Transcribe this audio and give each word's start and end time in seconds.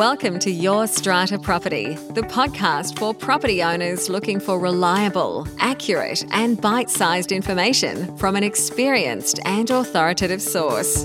Welcome 0.00 0.38
to 0.38 0.50
Your 0.50 0.86
Strata 0.86 1.38
Property, 1.38 1.92
the 2.14 2.22
podcast 2.22 2.98
for 2.98 3.12
property 3.12 3.62
owners 3.62 4.08
looking 4.08 4.40
for 4.40 4.58
reliable, 4.58 5.46
accurate, 5.58 6.24
and 6.30 6.58
bite 6.58 6.88
sized 6.88 7.32
information 7.32 8.16
from 8.16 8.34
an 8.34 8.42
experienced 8.42 9.40
and 9.44 9.68
authoritative 9.68 10.40
source. 10.40 11.04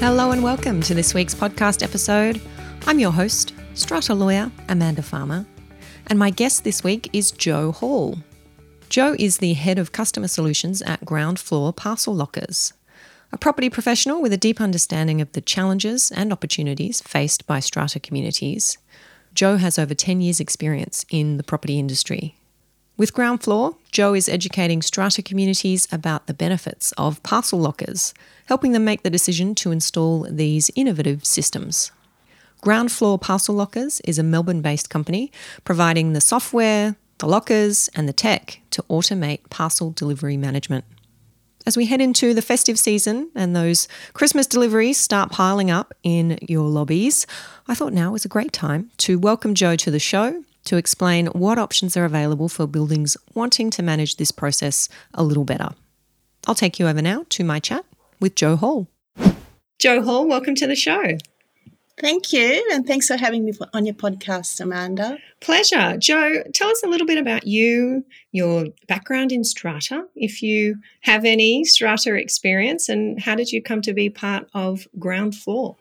Hello 0.00 0.30
and 0.30 0.42
welcome 0.42 0.80
to 0.80 0.94
this 0.94 1.12
week's 1.12 1.34
podcast 1.34 1.82
episode. 1.82 2.40
I'm 2.86 2.98
your 2.98 3.12
host, 3.12 3.52
strata 3.74 4.14
lawyer 4.14 4.50
Amanda 4.70 5.02
Farmer, 5.02 5.44
and 6.06 6.18
my 6.18 6.30
guest 6.30 6.64
this 6.64 6.82
week 6.82 7.10
is 7.12 7.30
Jo 7.30 7.72
Hall. 7.72 8.16
Jo 8.88 9.14
is 9.18 9.36
the 9.36 9.52
head 9.52 9.78
of 9.78 9.92
customer 9.92 10.28
solutions 10.28 10.80
at 10.80 11.04
Groundfloor 11.04 11.76
Parcel 11.76 12.14
Lockers 12.14 12.72
a 13.32 13.38
property 13.38 13.70
professional 13.70 14.20
with 14.20 14.32
a 14.32 14.36
deep 14.36 14.60
understanding 14.60 15.20
of 15.20 15.32
the 15.32 15.40
challenges 15.40 16.10
and 16.10 16.32
opportunities 16.32 17.00
faced 17.00 17.46
by 17.46 17.60
strata 17.60 17.98
communities. 17.98 18.76
Jo 19.34 19.56
has 19.56 19.78
over 19.78 19.94
10 19.94 20.20
years' 20.20 20.40
experience 20.40 21.06
in 21.10 21.38
the 21.38 21.42
property 21.42 21.78
industry. 21.78 22.36
With 22.98 23.14
Ground 23.14 23.42
Floor, 23.42 23.76
Jo 23.90 24.14
is 24.14 24.28
educating 24.28 24.82
strata 24.82 25.22
communities 25.22 25.88
about 25.90 26.26
the 26.26 26.34
benefits 26.34 26.92
of 26.98 27.22
parcel 27.22 27.58
lockers, 27.58 28.12
helping 28.46 28.72
them 28.72 28.84
make 28.84 29.02
the 29.02 29.08
decision 29.08 29.54
to 29.56 29.72
install 29.72 30.26
these 30.30 30.70
innovative 30.76 31.24
systems. 31.24 31.90
Groundfloor 32.62 33.20
Parcel 33.20 33.56
Lockers 33.56 34.00
is 34.04 34.20
a 34.20 34.22
Melbourne 34.22 34.60
based 34.60 34.88
company 34.88 35.32
providing 35.64 36.12
the 36.12 36.20
software, 36.20 36.94
the 37.18 37.26
lockers, 37.26 37.88
and 37.96 38.08
the 38.08 38.12
tech 38.12 38.60
to 38.70 38.82
automate 38.84 39.50
parcel 39.50 39.90
delivery 39.90 40.36
management. 40.36 40.84
As 41.64 41.76
we 41.76 41.86
head 41.86 42.00
into 42.00 42.34
the 42.34 42.42
festive 42.42 42.76
season 42.76 43.30
and 43.36 43.54
those 43.54 43.86
Christmas 44.14 44.48
deliveries 44.48 44.98
start 44.98 45.30
piling 45.30 45.70
up 45.70 45.94
in 46.02 46.38
your 46.42 46.68
lobbies, 46.68 47.24
I 47.68 47.74
thought 47.76 47.92
now 47.92 48.10
was 48.10 48.24
a 48.24 48.28
great 48.28 48.52
time 48.52 48.90
to 48.98 49.16
welcome 49.16 49.54
Jo 49.54 49.76
to 49.76 49.90
the 49.90 50.00
show 50.00 50.42
to 50.64 50.76
explain 50.76 51.26
what 51.28 51.58
options 51.58 51.96
are 51.96 52.04
available 52.04 52.48
for 52.48 52.66
buildings 52.66 53.16
wanting 53.34 53.70
to 53.70 53.82
manage 53.82 54.16
this 54.16 54.32
process 54.32 54.88
a 55.14 55.22
little 55.22 55.44
better. 55.44 55.68
I'll 56.48 56.56
take 56.56 56.80
you 56.80 56.88
over 56.88 57.00
now 57.00 57.26
to 57.28 57.44
my 57.44 57.60
chat 57.60 57.84
with 58.18 58.34
Jo 58.34 58.56
Hall. 58.56 58.88
Jo 59.78 60.02
Hall, 60.02 60.26
welcome 60.26 60.56
to 60.56 60.66
the 60.66 60.76
show. 60.76 61.16
Thank 62.02 62.32
you. 62.32 62.68
And 62.72 62.84
thanks 62.84 63.06
for 63.06 63.16
having 63.16 63.44
me 63.44 63.52
on 63.72 63.86
your 63.86 63.94
podcast, 63.94 64.58
Amanda. 64.58 65.18
Pleasure. 65.40 65.96
Jo, 65.96 66.42
tell 66.52 66.68
us 66.68 66.82
a 66.82 66.88
little 66.88 67.06
bit 67.06 67.16
about 67.16 67.46
you, 67.46 68.04
your 68.32 68.66
background 68.88 69.30
in 69.30 69.44
strata, 69.44 70.06
if 70.16 70.42
you 70.42 70.78
have 71.02 71.24
any 71.24 71.64
strata 71.64 72.14
experience, 72.16 72.88
and 72.88 73.20
how 73.22 73.36
did 73.36 73.52
you 73.52 73.62
come 73.62 73.82
to 73.82 73.94
be 73.94 74.10
part 74.10 74.48
of 74.52 74.88
Groundfloor? 74.98 75.76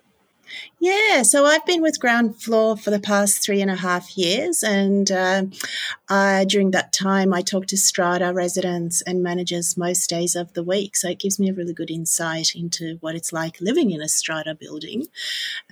Yeah, 0.83 1.21
so 1.21 1.45
I've 1.45 1.63
been 1.67 1.83
with 1.83 1.99
Groundfloor 1.99 2.81
for 2.81 2.89
the 2.89 2.99
past 2.99 3.43
three 3.43 3.61
and 3.61 3.69
a 3.69 3.75
half 3.75 4.17
years, 4.17 4.63
and 4.63 5.11
uh, 5.11 5.43
uh, 6.09 6.43
during 6.45 6.71
that 6.71 6.91
time, 6.91 7.35
I 7.35 7.43
talk 7.43 7.67
to 7.67 7.77
strata 7.77 8.33
residents 8.33 9.03
and 9.03 9.21
managers 9.21 9.77
most 9.77 10.09
days 10.09 10.35
of 10.35 10.51
the 10.53 10.63
week. 10.63 10.95
So 10.95 11.07
it 11.09 11.19
gives 11.19 11.39
me 11.39 11.51
a 11.51 11.53
really 11.53 11.75
good 11.75 11.91
insight 11.91 12.55
into 12.55 12.97
what 12.99 13.13
it's 13.13 13.31
like 13.31 13.61
living 13.61 13.91
in 13.91 14.01
a 14.01 14.09
strata 14.09 14.55
building, 14.55 15.05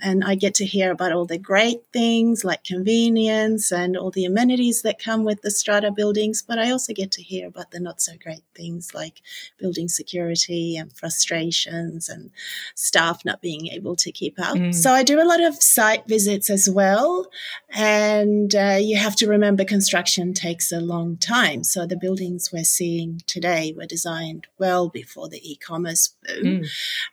and 0.00 0.22
I 0.22 0.36
get 0.36 0.54
to 0.54 0.64
hear 0.64 0.92
about 0.92 1.10
all 1.10 1.26
the 1.26 1.38
great 1.38 1.82
things 1.92 2.44
like 2.44 2.62
convenience 2.62 3.72
and 3.72 3.96
all 3.96 4.12
the 4.12 4.26
amenities 4.26 4.82
that 4.82 5.02
come 5.02 5.24
with 5.24 5.42
the 5.42 5.50
strata 5.50 5.90
buildings. 5.90 6.40
But 6.40 6.60
I 6.60 6.70
also 6.70 6.92
get 6.92 7.10
to 7.12 7.22
hear 7.22 7.48
about 7.48 7.72
the 7.72 7.80
not 7.80 8.00
so 8.00 8.12
great 8.22 8.44
things 8.54 8.94
like 8.94 9.22
building 9.58 9.88
security 9.88 10.76
and 10.76 10.92
frustrations 10.92 12.08
and 12.08 12.30
staff 12.76 13.24
not 13.24 13.42
being 13.42 13.66
able 13.66 13.96
to 13.96 14.12
keep 14.12 14.38
up. 14.38 14.56
Mm. 14.56 14.72
So 14.72 14.99
I 15.00 15.02
do 15.02 15.18
a 15.18 15.24
lot 15.24 15.42
of 15.42 15.54
site 15.62 16.06
visits 16.06 16.50
as 16.50 16.68
well. 16.68 17.30
And 17.70 18.54
uh, 18.54 18.76
you 18.78 18.98
have 18.98 19.16
to 19.16 19.26
remember 19.26 19.64
construction 19.64 20.34
takes 20.34 20.70
a 20.70 20.80
long 20.80 21.16
time. 21.16 21.64
So 21.64 21.86
the 21.86 21.96
buildings 21.96 22.50
we're 22.52 22.64
seeing 22.64 23.22
today 23.26 23.72
were 23.74 23.86
designed 23.86 24.46
well 24.58 24.90
before 24.90 25.30
the 25.30 25.40
e 25.50 25.56
commerce 25.56 26.14
boom. 26.26 26.44
Mm. 26.44 26.66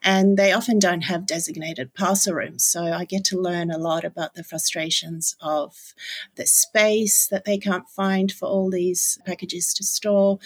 And 0.04 0.38
they 0.38 0.52
often 0.52 0.80
don't 0.80 1.04
have 1.04 1.26
designated 1.26 1.94
parcel 1.94 2.34
rooms. 2.34 2.66
So 2.66 2.92
I 2.92 3.06
get 3.06 3.24
to 3.26 3.40
learn 3.40 3.72
a 3.72 3.78
lot 3.78 4.04
about 4.04 4.34
the 4.34 4.44
frustrations 4.44 5.38
of 5.40 5.94
the 6.36 6.46
space 6.46 7.26
that 7.32 7.46
they 7.46 7.58
can't 7.58 7.88
find 7.88 8.34
for 8.34 8.50
all 8.50 8.70
these 8.70 9.18
packages 9.26 9.74
to 9.76 9.86
store 9.86 10.40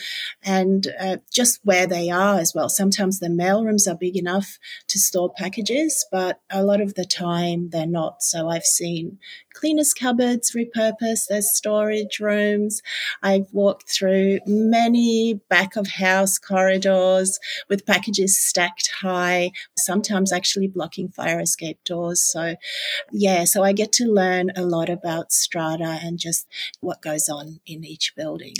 and 0.44 0.94
uh, 1.00 1.18
just 1.32 1.60
where 1.64 1.88
they 1.88 2.12
are 2.12 2.38
as 2.38 2.54
well. 2.54 2.70
Sometimes 2.70 3.18
the 3.18 3.32
mail 3.32 3.66
rooms 3.66 3.88
are 3.88 3.96
big 3.96 4.16
enough 4.16 4.60
to 4.90 5.00
store 5.00 5.34
packages, 5.34 6.06
but 6.12 6.40
a 6.52 6.64
lot 6.64 6.82
of 6.82 6.94
the 6.94 7.06
time, 7.06 7.31
time 7.32 7.70
they're 7.70 7.86
not. 7.86 8.22
So 8.22 8.50
I've 8.50 8.66
seen 8.66 9.20
cleaners 9.54 9.94
cupboards 9.94 10.56
repurposed 10.56 11.30
as 11.30 11.56
storage 11.56 12.20
rooms. 12.20 12.82
I've 13.22 13.48
walked 13.52 13.90
through 13.90 14.40
many 14.46 15.42
back 15.50 15.76
of 15.76 15.88
house 15.88 16.38
corridors 16.38 17.40
with 17.70 17.86
packages 17.86 18.40
stacked 18.40 18.92
high, 19.02 19.52
sometimes 19.78 20.32
actually 20.32 20.68
blocking 20.68 21.10
fire 21.10 21.40
escape 21.40 21.80
doors. 21.84 22.22
So 22.22 22.56
yeah, 23.12 23.46
so 23.46 23.64
I 23.64 23.74
get 23.74 23.92
to 23.94 24.06
learn 24.06 24.52
a 24.56 24.64
lot 24.64 24.90
about 24.90 25.32
strata 25.32 26.00
and 26.04 26.20
just 26.20 26.48
what 26.80 27.02
goes 27.02 27.30
on 27.30 27.60
in 27.66 27.84
each 27.84 28.14
building. 28.16 28.56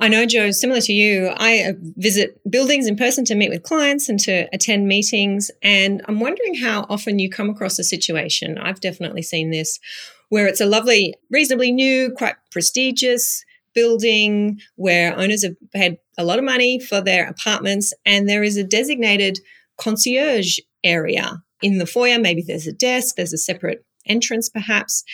I 0.00 0.06
know, 0.06 0.26
Jo, 0.26 0.52
similar 0.52 0.80
to 0.82 0.92
you, 0.92 1.32
I 1.36 1.64
uh, 1.64 1.72
visit 1.96 2.40
buildings 2.48 2.86
in 2.86 2.96
person 2.96 3.24
to 3.26 3.34
meet 3.34 3.50
with 3.50 3.64
clients 3.64 4.08
and 4.08 4.18
to 4.20 4.48
attend 4.52 4.86
meetings. 4.86 5.50
And 5.60 6.02
I'm 6.06 6.20
wondering 6.20 6.54
how 6.54 6.86
often 6.88 7.18
you 7.18 7.28
come 7.28 7.50
across 7.50 7.80
a 7.80 7.84
situation. 7.84 8.58
I've 8.58 8.80
definitely 8.80 9.22
seen 9.22 9.50
this 9.50 9.80
where 10.28 10.46
it's 10.46 10.60
a 10.60 10.66
lovely, 10.66 11.14
reasonably 11.30 11.72
new, 11.72 12.12
quite 12.16 12.36
prestigious 12.52 13.44
building 13.74 14.60
where 14.76 15.16
owners 15.16 15.44
have 15.44 15.56
paid 15.72 15.98
a 16.16 16.24
lot 16.24 16.38
of 16.38 16.44
money 16.44 16.78
for 16.78 17.00
their 17.00 17.28
apartments 17.28 17.92
and 18.04 18.28
there 18.28 18.42
is 18.42 18.56
a 18.56 18.64
designated 18.64 19.38
concierge 19.78 20.58
area 20.84 21.42
in 21.62 21.78
the 21.78 21.86
foyer. 21.86 22.18
Maybe 22.18 22.42
there's 22.42 22.66
a 22.66 22.72
desk, 22.72 23.16
there's 23.16 23.32
a 23.32 23.38
separate 23.38 23.84
entrance 24.08 24.48
perhaps. 24.48 25.04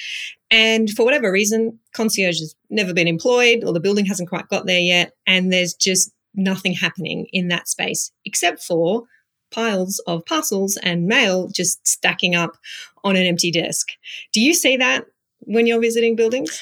And 0.51 0.91
for 0.91 1.05
whatever 1.05 1.31
reason, 1.33 1.79
concierge 1.95 2.39
has 2.41 2.55
never 2.71 2.95
been 2.95 3.09
employed 3.09 3.65
or 3.65 3.73
the 3.73 3.81
building 3.81 4.07
hasn't 4.07 4.29
quite 4.29 4.49
got 4.49 4.67
there 4.67 4.81
yet. 4.81 5.13
And 5.27 5.53
there's 5.53 5.75
just 5.75 6.13
nothing 6.35 6.73
happening 6.75 7.27
in 7.33 7.49
that 7.49 7.69
space 7.69 8.11
except 8.25 8.63
for 8.63 9.05
piles 9.51 10.01
of 10.07 10.27
parcels 10.27 10.77
and 10.83 11.07
mail 11.07 11.49
just 11.49 11.87
stacking 11.87 12.35
up 12.35 12.57
on 13.05 13.17
an 13.17 13.25
empty 13.25 13.51
desk. 13.51 13.93
Do 14.33 14.41
you 14.41 14.53
see 14.53 14.77
that 14.77 15.07
when 15.41 15.67
you're 15.67 15.81
visiting 15.81 16.17
buildings? 16.17 16.61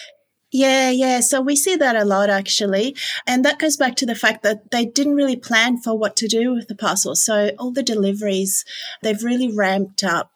Yeah, 0.52 0.90
yeah. 0.90 1.20
So 1.20 1.40
we 1.40 1.56
see 1.56 1.76
that 1.76 1.96
a 1.96 2.04
lot 2.04 2.28
actually. 2.28 2.94
And 3.26 3.42
that 3.44 3.58
goes 3.58 3.78
back 3.78 3.96
to 3.96 4.06
the 4.06 4.14
fact 4.14 4.42
that 4.42 4.70
they 4.70 4.84
didn't 4.84 5.14
really 5.14 5.36
plan 5.36 5.80
for 5.80 5.96
what 5.96 6.14
to 6.16 6.28
do 6.28 6.52
with 6.52 6.68
the 6.68 6.74
parcels. 6.74 7.24
So 7.24 7.52
all 7.58 7.72
the 7.72 7.82
deliveries, 7.82 8.66
they've 9.02 9.22
really 9.22 9.50
ramped 9.50 10.04
up 10.04 10.30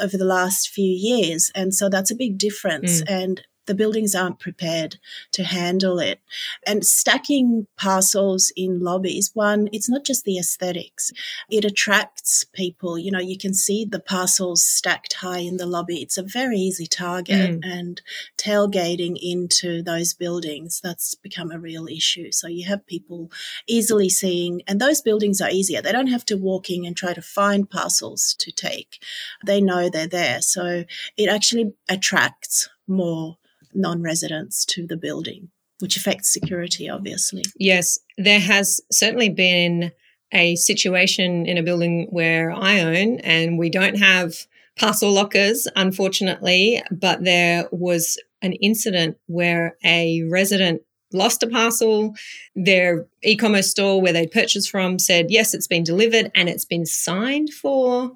over 0.00 0.16
the 0.16 0.24
last 0.24 0.68
few 0.68 0.84
years. 0.84 1.50
And 1.54 1.74
so 1.74 1.88
that's 1.88 2.10
a 2.10 2.16
big 2.16 2.38
difference. 2.38 3.02
Mm. 3.02 3.10
And 3.10 3.42
the 3.72 3.76
buildings 3.76 4.14
aren't 4.14 4.38
prepared 4.38 4.98
to 5.30 5.44
handle 5.44 5.98
it. 5.98 6.20
And 6.66 6.84
stacking 6.84 7.66
parcels 7.78 8.52
in 8.54 8.80
lobbies, 8.80 9.30
one, 9.32 9.70
it's 9.72 9.88
not 9.88 10.04
just 10.04 10.26
the 10.26 10.36
aesthetics, 10.38 11.10
it 11.50 11.64
attracts 11.64 12.44
people. 12.52 12.98
You 12.98 13.10
know, 13.10 13.18
you 13.18 13.38
can 13.38 13.54
see 13.54 13.86
the 13.86 13.98
parcels 13.98 14.62
stacked 14.62 15.14
high 15.14 15.38
in 15.38 15.56
the 15.56 15.64
lobby. 15.64 16.02
It's 16.02 16.18
a 16.18 16.22
very 16.22 16.58
easy 16.58 16.86
target. 16.86 17.62
Mm. 17.62 17.64
And 17.64 18.02
tailgating 18.36 19.16
into 19.22 19.82
those 19.82 20.12
buildings, 20.12 20.78
that's 20.84 21.14
become 21.14 21.50
a 21.50 21.58
real 21.58 21.86
issue. 21.86 22.30
So 22.30 22.48
you 22.48 22.68
have 22.68 22.86
people 22.86 23.32
easily 23.66 24.10
seeing, 24.10 24.60
and 24.66 24.82
those 24.82 25.00
buildings 25.00 25.40
are 25.40 25.48
easier. 25.48 25.80
They 25.80 25.92
don't 25.92 26.08
have 26.08 26.26
to 26.26 26.36
walk 26.36 26.68
in 26.68 26.84
and 26.84 26.94
try 26.94 27.14
to 27.14 27.22
find 27.22 27.70
parcels 27.70 28.36
to 28.40 28.52
take, 28.52 29.02
they 29.46 29.62
know 29.62 29.88
they're 29.88 30.06
there. 30.06 30.42
So 30.42 30.84
it 31.16 31.28
actually 31.30 31.72
attracts 31.88 32.68
more 32.86 33.38
non 33.74 34.02
residents 34.02 34.64
to 34.66 34.86
the 34.86 34.96
building, 34.96 35.50
which 35.80 35.96
affects 35.96 36.32
security, 36.32 36.88
obviously. 36.88 37.42
Yes, 37.56 37.98
there 38.18 38.40
has 38.40 38.80
certainly 38.90 39.28
been 39.28 39.92
a 40.32 40.56
situation 40.56 41.46
in 41.46 41.58
a 41.58 41.62
building 41.62 42.06
where 42.10 42.52
I 42.52 42.80
own, 42.80 43.18
and 43.20 43.58
we 43.58 43.70
don't 43.70 43.98
have 43.98 44.46
parcel 44.78 45.12
lockers, 45.12 45.68
unfortunately, 45.76 46.82
but 46.90 47.24
there 47.24 47.68
was 47.70 48.18
an 48.40 48.54
incident 48.54 49.18
where 49.26 49.76
a 49.84 50.22
resident 50.30 50.82
lost 51.12 51.42
a 51.42 51.46
parcel. 51.46 52.14
Their 52.54 53.06
e 53.22 53.36
commerce 53.36 53.70
store 53.70 54.00
where 54.00 54.12
they'd 54.12 54.30
purchased 54.30 54.70
from 54.70 54.98
said, 54.98 55.26
yes, 55.30 55.54
it's 55.54 55.66
been 55.66 55.84
delivered 55.84 56.30
and 56.34 56.48
it's 56.48 56.64
been 56.64 56.86
signed 56.86 57.52
for. 57.52 58.12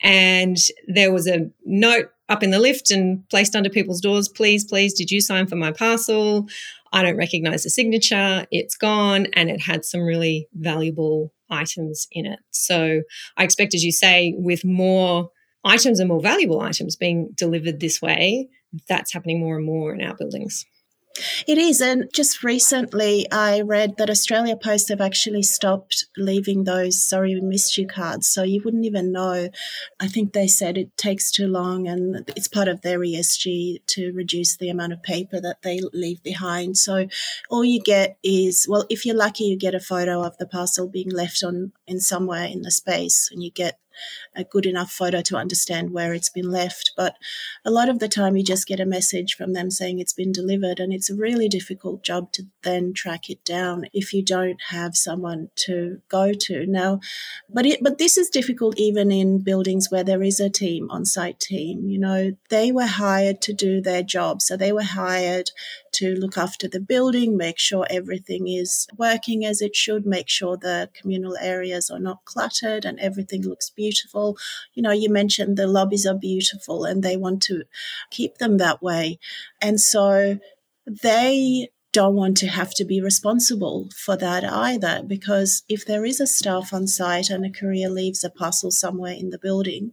And 0.00 0.56
there 0.86 1.12
was 1.12 1.26
a 1.26 1.50
note 1.64 2.10
up 2.28 2.42
in 2.42 2.50
the 2.50 2.58
lift 2.58 2.90
and 2.90 3.28
placed 3.28 3.56
under 3.56 3.70
people's 3.70 4.00
doors. 4.00 4.28
Please, 4.28 4.64
please, 4.64 4.94
did 4.94 5.10
you 5.10 5.20
sign 5.20 5.46
for 5.46 5.56
my 5.56 5.72
parcel? 5.72 6.46
I 6.92 7.02
don't 7.02 7.16
recognize 7.16 7.64
the 7.64 7.70
signature. 7.70 8.46
It's 8.50 8.76
gone. 8.76 9.26
And 9.34 9.50
it 9.50 9.60
had 9.60 9.84
some 9.84 10.02
really 10.02 10.48
valuable 10.54 11.32
items 11.50 12.06
in 12.12 12.26
it. 12.26 12.38
So 12.50 13.02
I 13.36 13.44
expect, 13.44 13.74
as 13.74 13.84
you 13.84 13.92
say, 13.92 14.34
with 14.36 14.64
more 14.64 15.30
items 15.64 16.00
and 16.00 16.08
more 16.08 16.20
valuable 16.20 16.60
items 16.60 16.96
being 16.96 17.30
delivered 17.34 17.80
this 17.80 18.00
way, 18.00 18.48
that's 18.88 19.12
happening 19.12 19.40
more 19.40 19.56
and 19.56 19.66
more 19.66 19.94
in 19.94 20.02
our 20.02 20.14
buildings. 20.14 20.64
It 21.46 21.58
is. 21.58 21.80
And 21.80 22.08
just 22.12 22.44
recently, 22.44 23.26
I 23.32 23.60
read 23.60 23.96
that 23.96 24.10
Australia 24.10 24.56
Post 24.56 24.88
have 24.88 25.00
actually 25.00 25.42
stopped 25.42 26.06
leaving 26.16 26.64
those 26.64 27.02
sorry 27.02 27.34
we 27.34 27.40
missed 27.40 27.76
you 27.76 27.86
cards. 27.86 28.28
So 28.28 28.42
you 28.42 28.62
wouldn't 28.64 28.84
even 28.84 29.12
know. 29.12 29.48
I 29.98 30.08
think 30.08 30.32
they 30.32 30.46
said 30.46 30.78
it 30.78 30.96
takes 30.96 31.30
too 31.30 31.48
long 31.48 31.88
and 31.88 32.30
it's 32.36 32.48
part 32.48 32.68
of 32.68 32.82
their 32.82 33.00
ESG 33.00 33.86
to 33.86 34.12
reduce 34.12 34.56
the 34.56 34.68
amount 34.68 34.92
of 34.92 35.02
paper 35.02 35.40
that 35.40 35.62
they 35.62 35.80
leave 35.92 36.22
behind. 36.22 36.76
So 36.76 37.08
all 37.50 37.64
you 37.64 37.80
get 37.80 38.18
is, 38.22 38.66
well, 38.68 38.86
if 38.88 39.04
you're 39.04 39.16
lucky, 39.16 39.44
you 39.44 39.58
get 39.58 39.74
a 39.74 39.80
photo 39.80 40.22
of 40.22 40.36
the 40.38 40.46
parcel 40.46 40.88
being 40.88 41.10
left 41.10 41.42
on 41.42 41.72
in 41.86 42.00
somewhere 42.00 42.44
in 42.44 42.62
the 42.62 42.70
space 42.70 43.28
and 43.32 43.42
you 43.42 43.50
get 43.50 43.78
a 44.34 44.44
good 44.44 44.66
enough 44.66 44.90
photo 44.90 45.20
to 45.22 45.36
understand 45.36 45.92
where 45.92 46.14
it's 46.14 46.30
been 46.30 46.50
left. 46.50 46.92
But 46.96 47.16
a 47.64 47.70
lot 47.70 47.88
of 47.88 47.98
the 47.98 48.08
time, 48.08 48.36
you 48.36 48.44
just 48.44 48.66
get 48.66 48.80
a 48.80 48.86
message 48.86 49.34
from 49.34 49.52
them 49.52 49.70
saying 49.70 49.98
it's 49.98 50.12
been 50.12 50.32
delivered, 50.32 50.80
and 50.80 50.92
it's 50.92 51.10
a 51.10 51.14
really 51.14 51.48
difficult 51.48 52.02
job 52.02 52.32
to 52.32 52.44
then 52.62 52.92
track 52.92 53.30
it 53.30 53.44
down 53.44 53.86
if 53.92 54.12
you 54.12 54.22
don't 54.22 54.60
have 54.70 54.96
someone 54.96 55.50
to 55.56 56.00
go 56.08 56.32
to. 56.32 56.66
Now, 56.66 57.00
but 57.48 57.66
it, 57.66 57.82
but 57.82 57.98
this 57.98 58.16
is 58.16 58.28
difficult 58.28 58.78
even 58.78 59.10
in 59.10 59.42
buildings 59.42 59.90
where 59.90 60.04
there 60.04 60.22
is 60.22 60.40
a 60.40 60.50
team 60.50 60.90
on 60.90 61.04
site 61.04 61.40
team. 61.40 61.88
You 61.88 61.98
know, 61.98 62.36
they 62.50 62.72
were 62.72 62.86
hired 62.86 63.40
to 63.42 63.52
do 63.52 63.80
their 63.80 64.02
job, 64.02 64.42
so 64.42 64.56
they 64.56 64.72
were 64.72 64.82
hired 64.82 65.50
to 65.92 66.14
look 66.14 66.36
after 66.36 66.68
the 66.68 66.80
building, 66.80 67.36
make 67.36 67.58
sure 67.58 67.86
everything 67.90 68.48
is 68.48 68.86
working 68.96 69.44
as 69.44 69.60
it 69.60 69.74
should, 69.74 70.06
make 70.06 70.28
sure 70.28 70.56
the 70.56 70.90
communal 70.94 71.36
areas 71.40 71.90
are 71.90 71.98
not 71.98 72.24
cluttered 72.24 72.84
and 72.84 72.98
everything 73.00 73.42
looks 73.42 73.70
beautiful. 73.70 74.36
You 74.74 74.82
know, 74.82 74.92
you 74.92 75.10
mentioned 75.10 75.56
the 75.56 75.66
lobbies 75.66 76.06
are 76.06 76.14
beautiful 76.14 76.84
and 76.84 77.02
they 77.02 77.16
want 77.16 77.42
to 77.44 77.64
keep 78.10 78.38
them 78.38 78.58
that 78.58 78.82
way. 78.82 79.18
And 79.60 79.80
so 79.80 80.38
they 80.86 81.68
don't 81.92 82.14
want 82.14 82.36
to 82.36 82.46
have 82.46 82.72
to 82.74 82.84
be 82.84 83.00
responsible 83.00 83.88
for 83.96 84.16
that 84.16 84.44
either 84.44 85.02
because 85.06 85.62
if 85.68 85.84
there 85.86 86.04
is 86.04 86.20
a 86.20 86.26
staff 86.26 86.72
on 86.72 86.86
site 86.86 87.30
and 87.30 87.44
a 87.44 87.50
courier 87.50 87.88
leaves 87.88 88.22
a 88.22 88.30
parcel 88.30 88.70
somewhere 88.70 89.12
in 89.12 89.30
the 89.30 89.38
building 89.38 89.90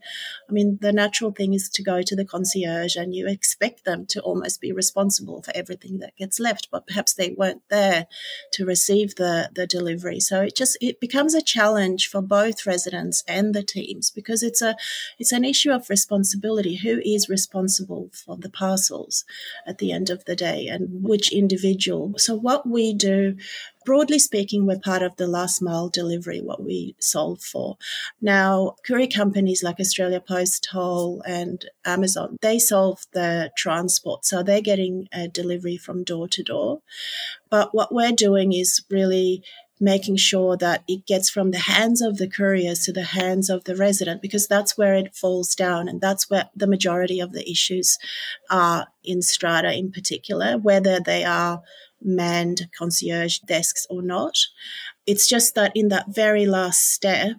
i 0.50 0.52
mean 0.52 0.78
the 0.82 0.94
natural 0.94 1.32
thing 1.32 1.54
is 1.54 1.70
to 1.70 1.84
go 1.84 2.02
to 2.02 2.16
the 2.16 2.26
concierge 2.26 2.96
and 2.96 3.16
you 3.16 3.28
expect 3.28 3.86
them 3.86 4.06
to 4.06 4.22
almost 4.22 4.60
be 4.62 4.72
responsible 4.72 5.42
for 5.42 5.52
everything 5.56 6.00
that 6.00 6.16
gets 6.18 6.40
left 6.40 6.68
but 6.72 6.86
perhaps 6.88 7.14
they 7.14 7.34
weren't 7.38 7.62
there 7.70 8.08
to 8.52 8.66
receive 8.66 9.16
the 9.16 9.50
the 9.54 9.68
delivery. 9.68 10.20
So 10.20 10.42
it 10.42 10.56
just 10.56 10.78
it 10.82 11.00
becomes 11.00 11.34
a 11.34 11.42
challenge 11.42 12.08
for 12.08 12.22
both 12.22 12.66
residents 12.66 13.24
and 13.28 13.54
the 13.54 13.64
teams 13.64 14.12
because 14.12 14.44
it's 14.44 14.62
a 14.62 14.76
it's 15.20 15.32
an 15.32 15.46
issue 15.46 15.72
of 15.72 15.90
responsibility. 15.90 16.76
Who 16.76 17.02
is 17.04 17.30
responsible 17.30 18.10
for 18.14 18.38
the 18.38 18.50
parcels 18.50 19.26
at 19.66 19.78
the 19.78 19.92
end 19.92 20.10
of 20.10 20.26
the 20.26 20.36
day 20.36 20.68
and 20.68 21.04
which 21.04 21.32
individual 21.32 21.95
So, 22.18 22.36
what 22.36 22.68
we 22.68 22.94
do, 22.94 23.38
broadly 23.86 24.20
speaking, 24.20 24.66
we're 24.66 24.80
part 24.80 25.02
of 25.02 25.16
the 25.16 25.28
last 25.28 25.62
mile 25.62 25.90
delivery, 25.90 26.42
what 26.42 26.64
we 26.64 26.96
solve 27.00 27.42
for. 27.42 27.78
Now, 28.22 28.76
courier 28.86 29.08
companies 29.08 29.64
like 29.64 29.80
Australia 29.80 30.22
Post, 30.22 30.68
Toll, 30.72 31.22
and 31.26 31.66
Amazon, 31.86 32.38
they 32.42 32.60
solve 32.60 33.06
the 33.14 33.52
transport. 33.58 34.26
So, 34.26 34.44
they're 34.44 34.62
getting 34.62 35.08
a 35.14 35.28
delivery 35.28 35.78
from 35.78 36.04
door 36.04 36.28
to 36.30 36.44
door. 36.44 36.82
But 37.50 37.74
what 37.74 37.94
we're 37.94 38.12
doing 38.12 38.54
is 38.54 38.84
really 38.90 39.44
making 39.80 40.16
sure 40.16 40.56
that 40.56 40.84
it 40.88 41.06
gets 41.06 41.30
from 41.30 41.52
the 41.52 41.60
hands 41.60 42.02
of 42.02 42.18
the 42.18 42.30
couriers 42.30 42.80
to 42.80 42.94
the 42.94 43.04
hands 43.04 43.50
of 43.50 43.66
the 43.66 43.76
resident 43.76 44.22
because 44.22 44.48
that's 44.48 44.78
where 44.78 44.96
it 44.96 45.14
falls 45.14 45.54
down 45.54 45.90
and 45.90 46.00
that's 46.00 46.30
where 46.30 46.50
the 46.56 46.68
majority 46.68 47.20
of 47.20 47.34
the 47.34 47.50
issues 47.50 47.98
are 48.50 48.88
in 49.04 49.22
strata 49.22 49.74
in 49.74 49.92
particular 49.92 50.58
whether 50.58 51.00
they 51.00 51.26
are 51.26 51.62
manned 52.02 52.68
concierge 52.78 53.40
desks 53.40 53.88
or 53.90 54.02
not 54.02 54.36
it's 55.06 55.28
just 55.28 55.56
that 55.56 55.72
in 55.76 55.90
that 55.90 56.06
very 56.10 56.46
last 56.46 56.94
step 56.94 57.38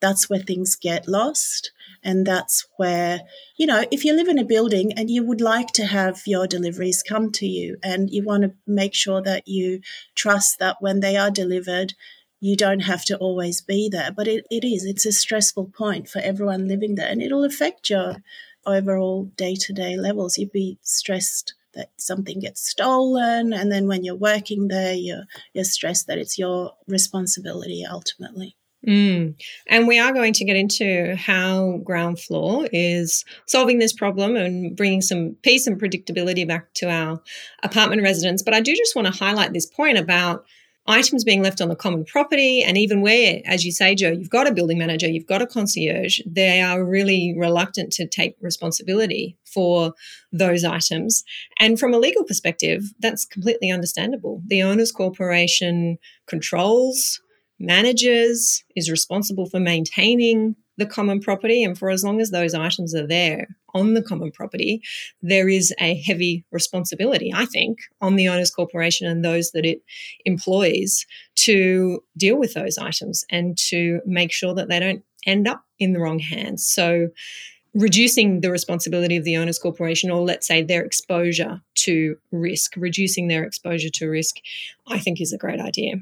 that's 0.00 0.30
where 0.30 0.40
things 0.40 0.76
get 0.76 1.08
lost 1.08 1.72
and 2.02 2.26
that's 2.26 2.66
where, 2.76 3.20
you 3.56 3.66
know, 3.66 3.84
if 3.90 4.04
you 4.04 4.14
live 4.14 4.28
in 4.28 4.38
a 4.38 4.44
building 4.44 4.92
and 4.96 5.10
you 5.10 5.24
would 5.24 5.40
like 5.40 5.68
to 5.72 5.86
have 5.86 6.22
your 6.26 6.46
deliveries 6.46 7.02
come 7.02 7.32
to 7.32 7.46
you 7.46 7.76
and 7.82 8.10
you 8.10 8.24
want 8.24 8.44
to 8.44 8.54
make 8.66 8.94
sure 8.94 9.20
that 9.22 9.48
you 9.48 9.80
trust 10.14 10.58
that 10.58 10.76
when 10.80 11.00
they 11.00 11.16
are 11.16 11.30
delivered, 11.30 11.94
you 12.40 12.56
don't 12.56 12.80
have 12.80 13.04
to 13.06 13.16
always 13.18 13.60
be 13.60 13.88
there. 13.88 14.12
But 14.12 14.28
it, 14.28 14.46
it 14.50 14.64
is, 14.64 14.84
it's 14.84 15.06
a 15.06 15.12
stressful 15.12 15.72
point 15.76 16.08
for 16.08 16.20
everyone 16.20 16.68
living 16.68 16.94
there 16.94 17.10
and 17.10 17.20
it'll 17.20 17.44
affect 17.44 17.90
your 17.90 18.16
overall 18.64 19.24
day 19.36 19.56
to 19.56 19.72
day 19.72 19.96
levels. 19.96 20.38
You'd 20.38 20.52
be 20.52 20.78
stressed 20.82 21.54
that 21.78 21.90
something 21.96 22.40
gets 22.40 22.68
stolen 22.68 23.52
and 23.52 23.72
then 23.72 23.86
when 23.86 24.04
you're 24.04 24.14
working 24.14 24.68
there 24.68 24.94
you're 24.94 25.24
you're 25.54 25.64
stressed 25.64 26.06
that 26.08 26.18
it's 26.18 26.38
your 26.38 26.72
responsibility 26.88 27.84
ultimately 27.90 28.56
Mm. 28.86 29.34
And 29.66 29.88
we 29.88 29.98
are 29.98 30.12
going 30.12 30.32
to 30.34 30.44
get 30.44 30.56
into 30.56 31.16
how 31.16 31.80
Groundfloor 31.82 32.68
is 32.72 33.24
solving 33.46 33.80
this 33.80 33.92
problem 33.92 34.36
and 34.36 34.76
bringing 34.76 35.00
some 35.00 35.36
peace 35.42 35.66
and 35.66 35.80
predictability 35.80 36.46
back 36.46 36.72
to 36.74 36.88
our 36.88 37.20
apartment 37.64 38.02
residents. 38.02 38.42
But 38.42 38.54
I 38.54 38.60
do 38.60 38.74
just 38.76 38.94
want 38.94 39.06
to 39.06 39.18
highlight 39.18 39.52
this 39.52 39.66
point 39.66 39.98
about 39.98 40.46
items 40.88 41.22
being 41.22 41.42
left 41.42 41.60
on 41.60 41.68
the 41.68 41.76
common 41.76 42.04
property. 42.04 42.62
And 42.62 42.76
even 42.76 43.02
where, 43.02 43.40
as 43.44 43.64
you 43.64 43.70
say, 43.70 43.94
Jo, 43.94 44.10
you've 44.10 44.30
got 44.30 44.48
a 44.48 44.54
building 44.54 44.78
manager, 44.78 45.06
you've 45.06 45.26
got 45.26 45.42
a 45.42 45.46
concierge, 45.46 46.20
they 46.26 46.60
are 46.60 46.82
really 46.82 47.34
reluctant 47.36 47.92
to 47.92 48.08
take 48.08 48.36
responsibility 48.40 49.36
for 49.44 49.92
those 50.32 50.64
items. 50.64 51.22
And 51.60 51.78
from 51.78 51.94
a 51.94 51.98
legal 51.98 52.24
perspective, 52.24 52.82
that's 52.98 53.26
completely 53.26 53.70
understandable. 53.70 54.42
The 54.46 54.62
owners 54.62 54.90
corporation 54.90 55.98
controls 56.26 57.20
manages, 57.60 58.64
is 58.76 58.90
responsible 58.90 59.46
for 59.46 59.60
maintaining 59.60 60.56
the 60.76 60.86
common 60.86 61.20
property. 61.20 61.64
And 61.64 61.76
for 61.76 61.90
as 61.90 62.04
long 62.04 62.20
as 62.20 62.30
those 62.30 62.54
items 62.54 62.94
are 62.94 63.06
there 63.06 63.48
on 63.74 63.94
the 63.94 64.02
common 64.02 64.30
property, 64.30 64.82
there 65.22 65.48
is 65.48 65.74
a 65.80 65.94
heavy 66.00 66.44
responsibility, 66.50 67.32
I 67.34 67.46
think, 67.46 67.78
on 68.00 68.16
the 68.16 68.28
owners 68.28 68.50
corporation 68.50 69.06
and 69.06 69.24
those 69.24 69.50
that 69.52 69.64
it 69.64 69.82
employs 70.24 71.06
to 71.36 72.02
deal 72.16 72.38
with 72.38 72.54
those 72.54 72.78
items 72.78 73.24
and 73.30 73.56
to 73.68 74.00
make 74.04 74.32
sure 74.32 74.54
that 74.54 74.68
they 74.68 74.80
don't 74.80 75.04
end 75.26 75.46
up 75.48 75.64
in 75.78 75.92
the 75.92 76.00
wrong 76.00 76.18
hands. 76.18 76.66
So 76.66 77.08
reducing 77.74 78.40
the 78.40 78.50
responsibility 78.50 79.16
of 79.16 79.24
the 79.24 79.36
owners 79.36 79.58
corporation 79.58 80.10
or 80.10 80.22
let's 80.22 80.46
say 80.46 80.62
their 80.62 80.84
exposure 80.84 81.60
to 81.74 82.16
risk 82.32 82.74
reducing 82.76 83.28
their 83.28 83.44
exposure 83.44 83.90
to 83.90 84.08
risk 84.08 84.36
i 84.86 84.98
think 84.98 85.20
is 85.20 85.32
a 85.32 85.38
great 85.38 85.60
idea 85.60 85.94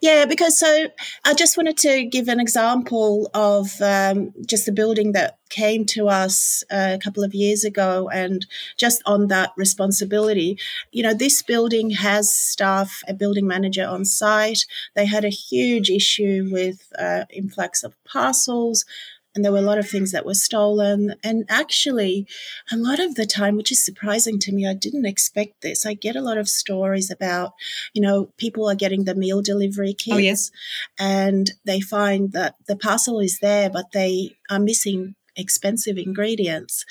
yeah, 0.00 0.24
because 0.24 0.58
so 0.58 0.88
I 1.24 1.34
just 1.34 1.56
wanted 1.56 1.76
to 1.78 2.04
give 2.04 2.28
an 2.28 2.40
example 2.40 3.30
of 3.34 3.80
um, 3.82 4.32
just 4.46 4.66
a 4.66 4.72
building 4.72 5.12
that 5.12 5.38
came 5.50 5.84
to 5.84 6.08
us 6.08 6.64
a 6.70 6.98
couple 7.02 7.22
of 7.22 7.34
years 7.34 7.64
ago, 7.64 8.08
and 8.08 8.46
just 8.78 9.02
on 9.04 9.26
that 9.26 9.50
responsibility. 9.56 10.58
You 10.90 11.02
know, 11.02 11.12
this 11.12 11.42
building 11.42 11.90
has 11.90 12.32
staff, 12.32 13.02
a 13.08 13.14
building 13.14 13.46
manager 13.46 13.86
on 13.86 14.04
site. 14.06 14.64
They 14.94 15.04
had 15.04 15.24
a 15.24 15.30
huge 15.30 15.90
issue 15.90 16.48
with 16.50 16.90
uh, 16.98 17.24
influx 17.30 17.82
of 17.82 17.94
parcels 18.04 18.86
and 19.34 19.44
there 19.44 19.52
were 19.52 19.58
a 19.58 19.62
lot 19.62 19.78
of 19.78 19.88
things 19.88 20.12
that 20.12 20.26
were 20.26 20.34
stolen. 20.34 21.14
And 21.22 21.44
actually, 21.48 22.26
a 22.72 22.76
lot 22.76 22.98
of 22.98 23.14
the 23.14 23.26
time, 23.26 23.56
which 23.56 23.70
is 23.70 23.84
surprising 23.84 24.38
to 24.40 24.52
me, 24.52 24.66
I 24.66 24.74
didn't 24.74 25.06
expect 25.06 25.62
this. 25.62 25.86
I 25.86 25.94
get 25.94 26.16
a 26.16 26.22
lot 26.22 26.38
of 26.38 26.48
stories 26.48 27.10
about, 27.10 27.52
you 27.92 28.02
know, 28.02 28.30
people 28.36 28.68
are 28.68 28.74
getting 28.74 29.04
the 29.04 29.14
meal 29.14 29.42
delivery 29.42 29.94
kits, 29.94 30.16
oh, 30.16 30.18
yes. 30.18 30.50
and 30.98 31.52
they 31.64 31.80
find 31.80 32.32
that 32.32 32.56
the 32.66 32.76
parcel 32.76 33.20
is 33.20 33.38
there, 33.40 33.70
but 33.70 33.92
they 33.92 34.36
are 34.50 34.58
missing 34.58 35.14
expensive 35.36 35.96
ingredients. 35.98 36.84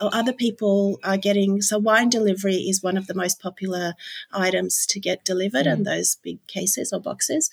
Other 0.00 0.32
people 0.32 0.98
are 1.04 1.16
getting 1.16 1.62
so 1.62 1.78
wine 1.78 2.08
delivery 2.08 2.56
is 2.56 2.82
one 2.82 2.96
of 2.96 3.06
the 3.06 3.14
most 3.14 3.40
popular 3.40 3.94
items 4.32 4.86
to 4.86 5.00
get 5.00 5.24
delivered 5.24 5.66
mm. 5.66 5.72
in 5.72 5.82
those 5.84 6.16
big 6.16 6.44
cases 6.46 6.92
or 6.92 7.00
boxes. 7.00 7.50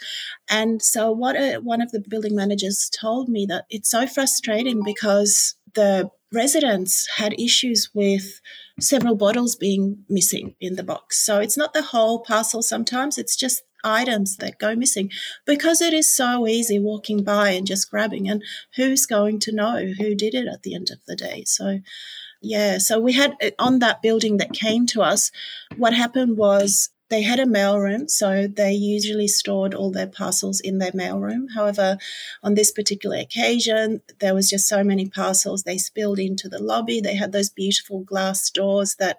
And 0.50 0.81
so 0.81 1.12
what 1.12 1.36
a, 1.36 1.57
one 1.57 1.81
of 1.81 1.91
the 1.91 2.00
building 2.00 2.36
managers 2.36 2.89
told 2.89 3.29
me 3.29 3.45
that 3.48 3.65
it's 3.69 3.89
so 3.89 4.07
frustrating 4.07 4.83
because 4.83 5.55
the 5.74 6.10
residents 6.33 7.07
had 7.17 7.33
issues 7.39 7.89
with 7.93 8.41
several 8.79 9.15
bottles 9.15 9.55
being 9.55 10.03
missing 10.10 10.55
in 10.60 10.75
the 10.75 10.83
box. 10.83 11.24
So 11.24 11.39
it's 11.39 11.57
not 11.57 11.74
the 11.74 11.81
whole 11.81 12.19
parcel 12.19 12.62
sometimes, 12.62 13.17
it's 13.17 13.36
just 13.36 13.63
items 13.84 14.38
that 14.38 14.60
go 14.60 14.76
missing 14.76 15.10
because 15.46 15.82
it 15.82 15.94
is 15.94 16.10
so 16.10 16.48
easy 16.48 16.80
walking 16.80 17.24
by 17.24 17.50
and 17.50 17.68
just 17.68 17.90
grabbing 17.90 18.30
and 18.30 18.44
who's 18.76 19.06
going 19.06 19.40
to 19.40 19.52
know 19.52 19.94
who 19.98 20.16
did 20.16 20.34
it 20.34 20.48
at 20.48 20.64
the 20.64 20.76
end 20.76 20.90
of 20.92 21.00
the 21.08 21.16
day? 21.16 21.44
So 21.46 21.80
yeah 22.42 22.78
so 22.80 23.00
we 23.00 23.14
had 23.14 23.36
eh, 23.40 23.52
on 23.60 23.80
that 23.80 24.02
building 24.02 24.38
that 24.38 24.52
came 24.52 24.86
to 24.88 25.02
us 25.02 25.32
what 25.78 25.94
happened 25.94 26.38
was 26.38 26.90
they 27.12 27.22
had 27.22 27.39
a 27.41 27.46
mailroom, 27.46 28.10
so 28.10 28.48
they 28.48 28.72
usually 28.72 29.27
stored 29.27 29.74
all 29.74 29.91
their 29.91 30.08
parcels 30.08 30.62
in 30.62 30.77
their 30.77 30.94
mailroom. 30.94 31.48
However, 31.53 31.98
on 32.41 32.53
this 32.56 32.72
particular 32.72 33.18
occasion, 33.18 34.01
there 34.20 34.34
was 34.34 34.50
just 34.50 34.65
so 34.65 34.82
many 34.82 35.10
parcels 35.10 35.63
they 35.63 35.77
spilled 35.77 36.20
into 36.20 36.48
the 36.48 36.63
lobby. 36.63 37.01
They 37.01 37.15
had 37.15 37.34
those 37.34 37.50
beautiful 37.50 38.00
glass 38.00 38.50
doors 38.50 38.96
that 38.96 39.18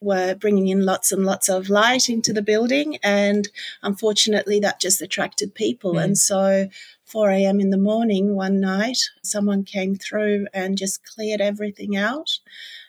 were 0.00 0.34
bringing 0.34 0.68
in 0.68 0.86
lots 0.86 1.12
and 1.12 1.26
lots 1.26 1.50
of 1.50 1.68
light 1.68 2.08
into 2.08 2.32
the 2.32 2.40
building, 2.40 2.96
and 3.02 3.46
unfortunately, 3.82 4.58
that 4.60 4.80
just 4.80 5.02
attracted 5.02 5.54
people. 5.54 5.94
Mm. 5.96 6.04
And 6.04 6.18
so 6.18 6.68
4 7.04 7.30
a.m. 7.30 7.60
in 7.60 7.68
the 7.68 7.76
morning 7.76 8.34
one 8.34 8.58
night, 8.58 8.98
someone 9.22 9.64
came 9.64 9.96
through 9.96 10.46
and 10.54 10.78
just 10.78 11.04
cleared 11.04 11.42
everything 11.42 11.94
out. 11.94 12.38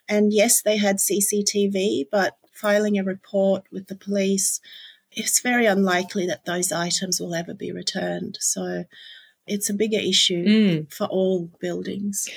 And 0.07 0.31
yes, 0.31 0.62
they 0.62 0.77
had 0.77 1.00
CCTV, 1.00 2.05
but 2.09 2.38
filing 2.55 2.97
a 2.97 3.03
report 3.03 3.63
with 3.71 3.88
the 3.88 3.95
police, 3.95 4.59
it's 5.12 5.41
very 5.41 5.65
unlikely 5.65 6.25
that 6.27 6.45
those 6.45 6.71
items 6.71 7.19
will 7.19 7.35
ever 7.35 7.53
be 7.53 7.71
returned. 7.71 8.38
So 8.41 8.85
it's 9.47 9.69
a 9.69 9.74
bigger 9.74 10.00
issue 10.00 10.45
mm. 10.45 10.93
for 10.93 11.05
all 11.07 11.50
buildings. 11.59 12.27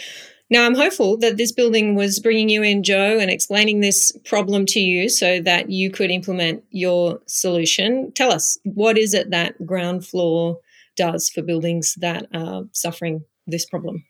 Now, 0.50 0.64
I'm 0.64 0.74
hopeful 0.74 1.18
that 1.18 1.36
this 1.36 1.52
building 1.52 1.94
was 1.94 2.20
bringing 2.20 2.48
you 2.48 2.62
in, 2.62 2.82
Jo, 2.82 3.18
and 3.18 3.30
explaining 3.30 3.80
this 3.80 4.12
problem 4.24 4.64
to 4.66 4.80
you 4.80 5.10
so 5.10 5.40
that 5.42 5.70
you 5.70 5.90
could 5.90 6.10
implement 6.10 6.64
your 6.70 7.20
solution. 7.26 8.12
Tell 8.12 8.32
us, 8.32 8.58
what 8.64 8.96
is 8.96 9.12
it 9.12 9.30
that 9.30 9.60
Groundfloor 9.60 10.56
does 10.96 11.28
for 11.28 11.42
buildings 11.42 11.94
that 11.96 12.26
are 12.32 12.64
suffering 12.72 13.24
this 13.46 13.66
problem? 13.66 14.04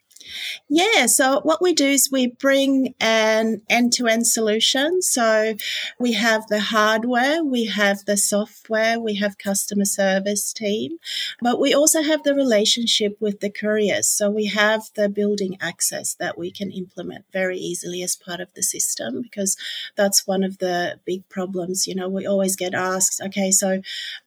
Yeah, 0.69 1.07
so 1.07 1.41
what 1.41 1.63
we 1.63 1.73
do 1.73 1.87
is 1.87 2.11
we 2.11 2.29
bring 2.29 2.95
an 3.01 3.63
end 3.69 3.93
to 3.95 4.07
end 4.07 4.27
solution. 4.27 5.03
So 5.03 5.55
we 5.99 6.13
have 6.13 6.47
the 6.49 6.61
hardware, 6.61 7.43
we 7.43 7.67
have 7.67 8.05
the 8.05 8.17
software, 8.17 9.01
we 9.01 9.15
have 9.17 9.39
customer 9.39 9.85
service 9.85 10.53
team, 10.53 10.99
but 11.41 11.61
we 11.61 11.75
also 11.75 12.03
have 12.03 12.23
the 12.23 12.35
relationship 12.35 13.17
with 13.21 13.41
the 13.41 13.51
couriers. 13.51 14.09
So 14.09 14.31
we 14.31 14.47
have 14.47 14.91
the 14.95 15.09
building 15.09 15.57
access 15.61 16.15
that 16.15 16.39
we 16.39 16.51
can 16.51 16.71
implement 16.71 17.25
very 17.33 17.59
easily 17.59 18.03
as 18.03 18.17
part 18.17 18.41
of 18.41 18.53
the 18.55 18.63
system 18.63 19.23
because 19.23 19.57
that's 19.97 20.27
one 20.27 20.43
of 20.45 20.59
the 20.59 21.01
big 21.05 21.29
problems. 21.29 21.87
You 21.87 21.95
know, 21.95 22.09
we 22.09 22.27
always 22.27 22.57
get 22.57 22.75
asked, 22.75 23.21
okay, 23.23 23.51
so 23.51 23.83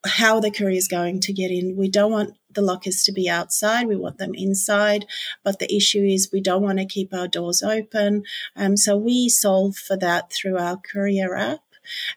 how 0.06 0.36
are 0.36 0.42
the 0.42 0.52
couriers 0.52 0.88
going 0.88 1.20
to 1.22 1.34
get 1.34 1.52
in? 1.52 1.76
We 1.76 1.90
don't 1.90 2.12
want 2.12 2.36
the 2.54 2.62
lockers 2.62 3.04
to 3.04 3.12
be 3.12 3.30
outside. 3.30 3.88
We 3.88 3.96
want 3.96 4.18
them 4.18 4.34
inside. 4.36 5.06
But 5.44 5.60
the 5.60 5.74
issue 5.74 6.04
is 6.04 6.30
we 6.32 6.42
don't 6.42 6.64
want 6.64 6.80
to 6.80 6.86
keep 6.86 7.14
our 7.14 7.28
doors 7.28 7.64
open. 7.64 8.24
Um, 8.56 8.78
so 8.78 8.98
we 8.98 9.30
solve 9.30 9.76
for 9.76 9.98
that 9.98 10.32
through 10.32 10.58
our 10.58 10.78
courier 10.78 11.36
app. 11.36 11.62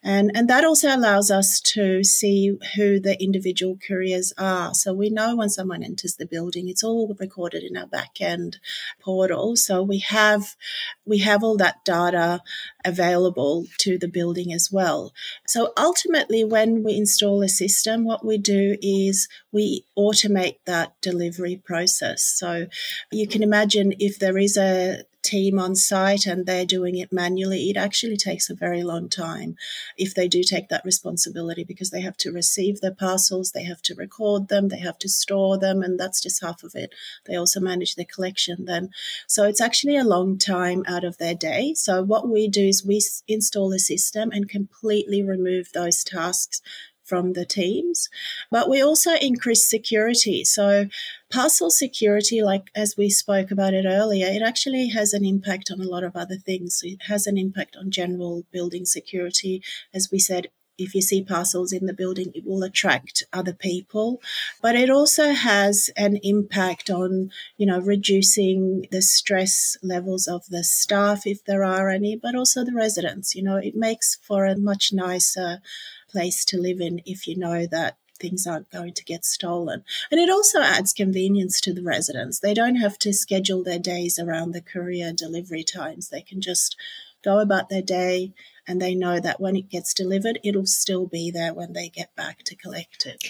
And, 0.02 0.30
and 0.34 0.48
that 0.48 0.64
also 0.64 0.94
allows 0.94 1.30
us 1.30 1.60
to 1.60 2.04
see 2.04 2.56
who 2.76 3.00
the 3.00 3.20
individual 3.22 3.78
couriers 3.86 4.32
are. 4.38 4.74
So 4.74 4.92
we 4.92 5.10
know 5.10 5.36
when 5.36 5.48
someone 5.48 5.82
enters 5.82 6.16
the 6.16 6.26
building, 6.26 6.68
it's 6.68 6.84
all 6.84 7.14
recorded 7.18 7.62
in 7.62 7.76
our 7.76 7.86
backend 7.86 8.56
portal. 9.00 9.56
So 9.56 9.82
we 9.82 9.98
have, 9.98 10.56
we 11.04 11.18
have 11.18 11.42
all 11.42 11.56
that 11.58 11.84
data 11.84 12.42
available 12.84 13.66
to 13.78 13.98
the 13.98 14.08
building 14.08 14.52
as 14.52 14.70
well. 14.70 15.12
So 15.46 15.72
ultimately, 15.76 16.44
when 16.44 16.82
we 16.82 16.96
install 16.96 17.42
a 17.42 17.48
system, 17.48 18.04
what 18.04 18.24
we 18.24 18.38
do 18.38 18.76
is 18.82 19.28
we 19.52 19.84
automate 19.96 20.56
that 20.66 21.00
delivery 21.00 21.60
process. 21.64 22.22
So 22.22 22.66
you 23.10 23.26
can 23.26 23.42
imagine 23.42 23.94
if 23.98 24.18
there 24.18 24.38
is 24.38 24.56
a 24.56 25.04
team 25.24 25.58
on 25.58 25.74
site 25.74 26.26
and 26.26 26.46
they're 26.46 26.66
doing 26.66 26.96
it 26.96 27.12
manually, 27.12 27.70
it 27.70 27.76
actually 27.76 28.16
takes 28.16 28.48
a 28.48 28.54
very 28.54 28.82
long 28.82 29.08
time 29.08 29.56
if 29.96 30.14
they 30.14 30.28
do 30.28 30.42
take 30.42 30.68
that 30.68 30.84
responsibility 30.84 31.64
because 31.64 31.90
they 31.90 32.00
have 32.00 32.16
to 32.18 32.30
receive 32.30 32.80
their 32.80 32.94
parcels, 32.94 33.52
they 33.52 33.64
have 33.64 33.82
to 33.82 33.94
record 33.94 34.48
them, 34.48 34.68
they 34.68 34.78
have 34.78 34.98
to 34.98 35.08
store 35.08 35.58
them, 35.58 35.82
and 35.82 35.98
that's 35.98 36.22
just 36.22 36.42
half 36.42 36.62
of 36.62 36.74
it. 36.74 36.94
They 37.26 37.36
also 37.36 37.60
manage 37.60 37.94
the 37.94 38.04
collection 38.04 38.64
then. 38.66 38.90
So 39.26 39.44
it's 39.44 39.60
actually 39.60 39.96
a 39.96 40.04
long 40.04 40.38
time 40.38 40.84
out 40.86 41.04
of 41.04 41.18
their 41.18 41.34
day. 41.34 41.74
So 41.74 42.02
what 42.02 42.28
we 42.28 42.48
do 42.48 42.66
is 42.66 42.84
we 42.84 43.00
install 43.26 43.72
a 43.72 43.78
system 43.78 44.30
and 44.32 44.48
completely 44.48 45.22
remove 45.22 45.72
those 45.72 46.04
tasks 46.04 46.60
from 47.04 47.34
the 47.34 47.44
teams. 47.44 48.08
But 48.50 48.68
we 48.68 48.82
also 48.82 49.14
increase 49.14 49.64
security. 49.64 50.42
So, 50.44 50.88
parcel 51.34 51.68
security, 51.68 52.42
like 52.42 52.70
as 52.76 52.94
we 52.96 53.10
spoke 53.10 53.50
about 53.50 53.74
it 53.74 53.84
earlier, 53.86 54.28
it 54.28 54.40
actually 54.40 54.88
has 54.90 55.12
an 55.12 55.24
impact 55.24 55.68
on 55.68 55.80
a 55.80 55.88
lot 55.88 56.04
of 56.04 56.14
other 56.14 56.36
things. 56.36 56.80
It 56.84 57.02
has 57.08 57.26
an 57.26 57.36
impact 57.36 57.76
on 57.76 57.90
general 57.90 58.44
building 58.52 58.84
security. 58.84 59.60
As 59.92 60.10
we 60.12 60.20
said, 60.20 60.46
if 60.78 60.94
you 60.94 61.02
see 61.02 61.24
parcels 61.24 61.72
in 61.72 61.86
the 61.86 61.92
building, 61.92 62.30
it 62.34 62.44
will 62.46 62.62
attract 62.62 63.24
other 63.32 63.52
people. 63.52 64.22
But 64.62 64.76
it 64.76 64.90
also 64.90 65.32
has 65.32 65.90
an 65.96 66.18
impact 66.22 66.88
on, 66.88 67.30
you 67.56 67.66
know, 67.66 67.80
reducing 67.80 68.86
the 68.92 69.02
stress 69.02 69.76
levels 69.82 70.28
of 70.28 70.46
the 70.46 70.62
staff, 70.62 71.26
if 71.26 71.44
there 71.44 71.64
are 71.64 71.88
any, 71.88 72.14
but 72.14 72.36
also 72.36 72.64
the 72.64 72.74
residents. 72.74 73.34
You 73.34 73.42
know, 73.42 73.56
it 73.56 73.74
makes 73.74 74.18
for 74.22 74.46
a 74.46 74.56
much 74.56 74.92
nicer 74.92 75.60
place 76.08 76.44
to 76.44 76.60
live 76.60 76.80
in 76.80 77.00
if 77.04 77.26
you 77.26 77.36
know 77.36 77.66
that 77.66 77.96
things 78.18 78.46
aren't 78.46 78.70
going 78.70 78.94
to 78.94 79.04
get 79.04 79.24
stolen. 79.24 79.84
And 80.10 80.20
it 80.20 80.30
also 80.30 80.60
adds 80.60 80.92
convenience 80.92 81.60
to 81.62 81.72
the 81.72 81.82
residents. 81.82 82.40
They 82.40 82.54
don't 82.54 82.76
have 82.76 82.98
to 83.00 83.12
schedule 83.12 83.62
their 83.62 83.78
days 83.78 84.18
around 84.18 84.52
the 84.52 84.60
courier 84.60 85.12
delivery 85.12 85.64
times. 85.64 86.08
They 86.08 86.22
can 86.22 86.40
just 86.40 86.76
go 87.24 87.38
about 87.38 87.68
their 87.68 87.82
day 87.82 88.32
and 88.66 88.80
they 88.80 88.94
know 88.94 89.20
that 89.20 89.40
when 89.40 89.56
it 89.56 89.68
gets 89.68 89.92
delivered, 89.92 90.38
it'll 90.42 90.66
still 90.66 91.06
be 91.06 91.30
there 91.30 91.52
when 91.52 91.72
they 91.72 91.88
get 91.88 92.14
back 92.16 92.42
to 92.44 92.56
collect 92.56 93.06
it. 93.06 93.22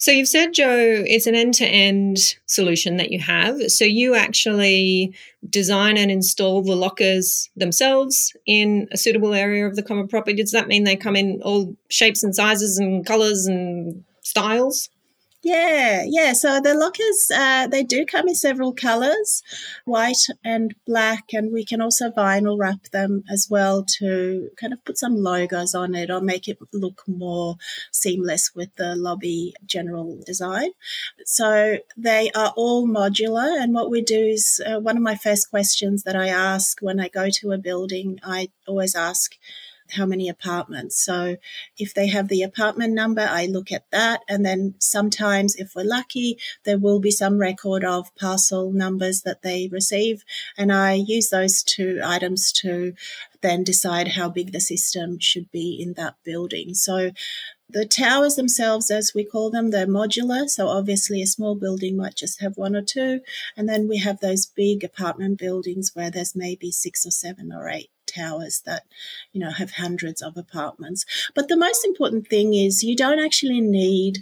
So 0.00 0.12
you've 0.12 0.28
said, 0.28 0.54
Jo, 0.54 1.04
it's 1.06 1.26
an 1.26 1.34
end 1.34 1.52
to 1.54 1.66
end 1.66 2.36
solution 2.46 2.96
that 2.96 3.10
you 3.10 3.18
have. 3.18 3.70
So 3.70 3.84
you 3.84 4.14
actually 4.14 5.14
design 5.50 5.98
and 5.98 6.10
install 6.10 6.62
the 6.62 6.74
lockers 6.74 7.50
themselves 7.54 8.34
in 8.46 8.88
a 8.92 8.96
suitable 8.96 9.34
area 9.34 9.66
of 9.66 9.76
the 9.76 9.82
common 9.82 10.08
property. 10.08 10.34
Does 10.34 10.52
that 10.52 10.68
mean 10.68 10.84
they 10.84 10.96
come 10.96 11.16
in 11.16 11.42
all 11.42 11.76
shapes 11.90 12.22
and 12.22 12.34
sizes 12.34 12.78
and 12.78 13.04
colors 13.04 13.46
and 13.46 14.02
styles? 14.30 14.88
Yeah, 15.42 16.04
yeah. 16.06 16.34
So 16.34 16.60
the 16.60 16.74
lockers, 16.74 17.30
uh, 17.34 17.66
they 17.66 17.82
do 17.82 18.04
come 18.04 18.28
in 18.28 18.34
several 18.34 18.74
colors, 18.74 19.42
white 19.86 20.26
and 20.44 20.74
black, 20.86 21.32
and 21.32 21.50
we 21.50 21.64
can 21.64 21.80
also 21.80 22.10
vinyl 22.10 22.58
wrap 22.58 22.82
them 22.92 23.24
as 23.30 23.48
well 23.50 23.82
to 23.98 24.50
kind 24.60 24.74
of 24.74 24.84
put 24.84 24.98
some 24.98 25.16
logos 25.16 25.74
on 25.74 25.94
it 25.94 26.10
or 26.10 26.20
make 26.20 26.46
it 26.46 26.58
look 26.74 27.04
more 27.06 27.56
seamless 27.90 28.54
with 28.54 28.76
the 28.76 28.94
lobby 28.94 29.54
general 29.64 30.20
design. 30.26 30.72
So 31.24 31.78
they 31.96 32.30
are 32.32 32.52
all 32.54 32.86
modular, 32.86 33.58
and 33.62 33.72
what 33.72 33.90
we 33.90 34.02
do 34.02 34.20
is 34.20 34.60
uh, 34.66 34.78
one 34.78 34.98
of 34.98 35.02
my 35.02 35.16
first 35.16 35.48
questions 35.48 36.02
that 36.02 36.16
I 36.16 36.28
ask 36.28 36.82
when 36.82 37.00
I 37.00 37.08
go 37.08 37.30
to 37.30 37.52
a 37.52 37.58
building, 37.58 38.20
I 38.22 38.50
always 38.68 38.94
ask 38.94 39.36
how 39.92 40.06
many 40.06 40.28
apartments. 40.28 41.02
So 41.04 41.36
if 41.78 41.94
they 41.94 42.08
have 42.08 42.28
the 42.28 42.42
apartment 42.42 42.94
number, 42.94 43.26
I 43.28 43.46
look 43.46 43.72
at 43.72 43.90
that. 43.90 44.20
And 44.28 44.44
then 44.44 44.74
sometimes, 44.78 45.56
if 45.56 45.74
we're 45.74 45.84
lucky, 45.84 46.38
there 46.64 46.78
will 46.78 47.00
be 47.00 47.10
some 47.10 47.38
record 47.38 47.84
of 47.84 48.14
parcel 48.16 48.72
numbers 48.72 49.22
that 49.22 49.42
they 49.42 49.68
receive. 49.70 50.24
And 50.56 50.72
I 50.72 50.94
use 50.94 51.28
those 51.28 51.62
two 51.62 52.00
items 52.04 52.52
to 52.52 52.94
then 53.42 53.64
decide 53.64 54.08
how 54.08 54.28
big 54.28 54.52
the 54.52 54.60
system 54.60 55.18
should 55.18 55.50
be 55.50 55.78
in 55.80 55.94
that 55.94 56.16
building. 56.24 56.74
So 56.74 57.12
the 57.72 57.86
towers 57.86 58.34
themselves, 58.34 58.90
as 58.90 59.12
we 59.14 59.24
call 59.24 59.50
them, 59.50 59.70
they're 59.70 59.86
modular. 59.86 60.48
So 60.48 60.68
obviously, 60.68 61.22
a 61.22 61.26
small 61.26 61.54
building 61.54 61.96
might 61.96 62.16
just 62.16 62.40
have 62.40 62.56
one 62.56 62.74
or 62.74 62.82
two. 62.82 63.20
And 63.56 63.68
then 63.68 63.88
we 63.88 63.98
have 63.98 64.20
those 64.20 64.46
big 64.46 64.82
apartment 64.82 65.38
buildings 65.38 65.92
where 65.94 66.10
there's 66.10 66.34
maybe 66.34 66.70
six 66.72 67.06
or 67.06 67.10
seven 67.10 67.52
or 67.52 67.68
eight 67.68 67.90
towers 68.10 68.62
that, 68.66 68.84
you 69.32 69.40
know, 69.40 69.50
have 69.50 69.72
hundreds 69.72 70.22
of 70.22 70.36
apartments. 70.36 71.04
But 71.34 71.48
the 71.48 71.56
most 71.56 71.84
important 71.84 72.28
thing 72.28 72.54
is 72.54 72.82
you 72.82 72.96
don't 72.96 73.18
actually 73.18 73.60
need 73.60 74.18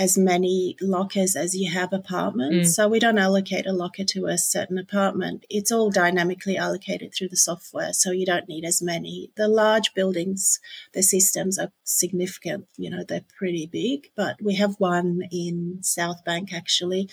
as 0.00 0.16
many 0.16 0.76
lockers 0.80 1.36
as 1.36 1.54
you 1.54 1.70
have 1.70 1.92
apartments. 1.92 2.70
Mm. 2.70 2.72
So 2.72 2.88
we 2.88 2.98
don't 2.98 3.18
allocate 3.18 3.66
a 3.66 3.72
locker 3.72 4.04
to 4.04 4.26
a 4.26 4.38
certain 4.38 4.78
apartment. 4.78 5.44
It's 5.50 5.70
all 5.70 5.90
dynamically 5.90 6.56
allocated 6.56 7.12
through 7.12 7.28
the 7.28 7.36
software. 7.36 7.92
So 7.92 8.10
you 8.10 8.24
don't 8.24 8.48
need 8.48 8.64
as 8.64 8.80
many. 8.80 9.30
The 9.36 9.46
large 9.46 9.92
buildings, 9.92 10.58
the 10.94 11.02
systems 11.02 11.58
are 11.58 11.72
significant. 11.84 12.66
You 12.78 12.88
know, 12.88 13.04
they're 13.06 13.26
pretty 13.36 13.66
big, 13.66 14.10
but 14.16 14.40
we 14.40 14.54
have 14.54 14.76
one 14.78 15.20
in 15.30 15.80
South 15.82 16.24
Bank 16.24 16.50
actually. 16.54 17.10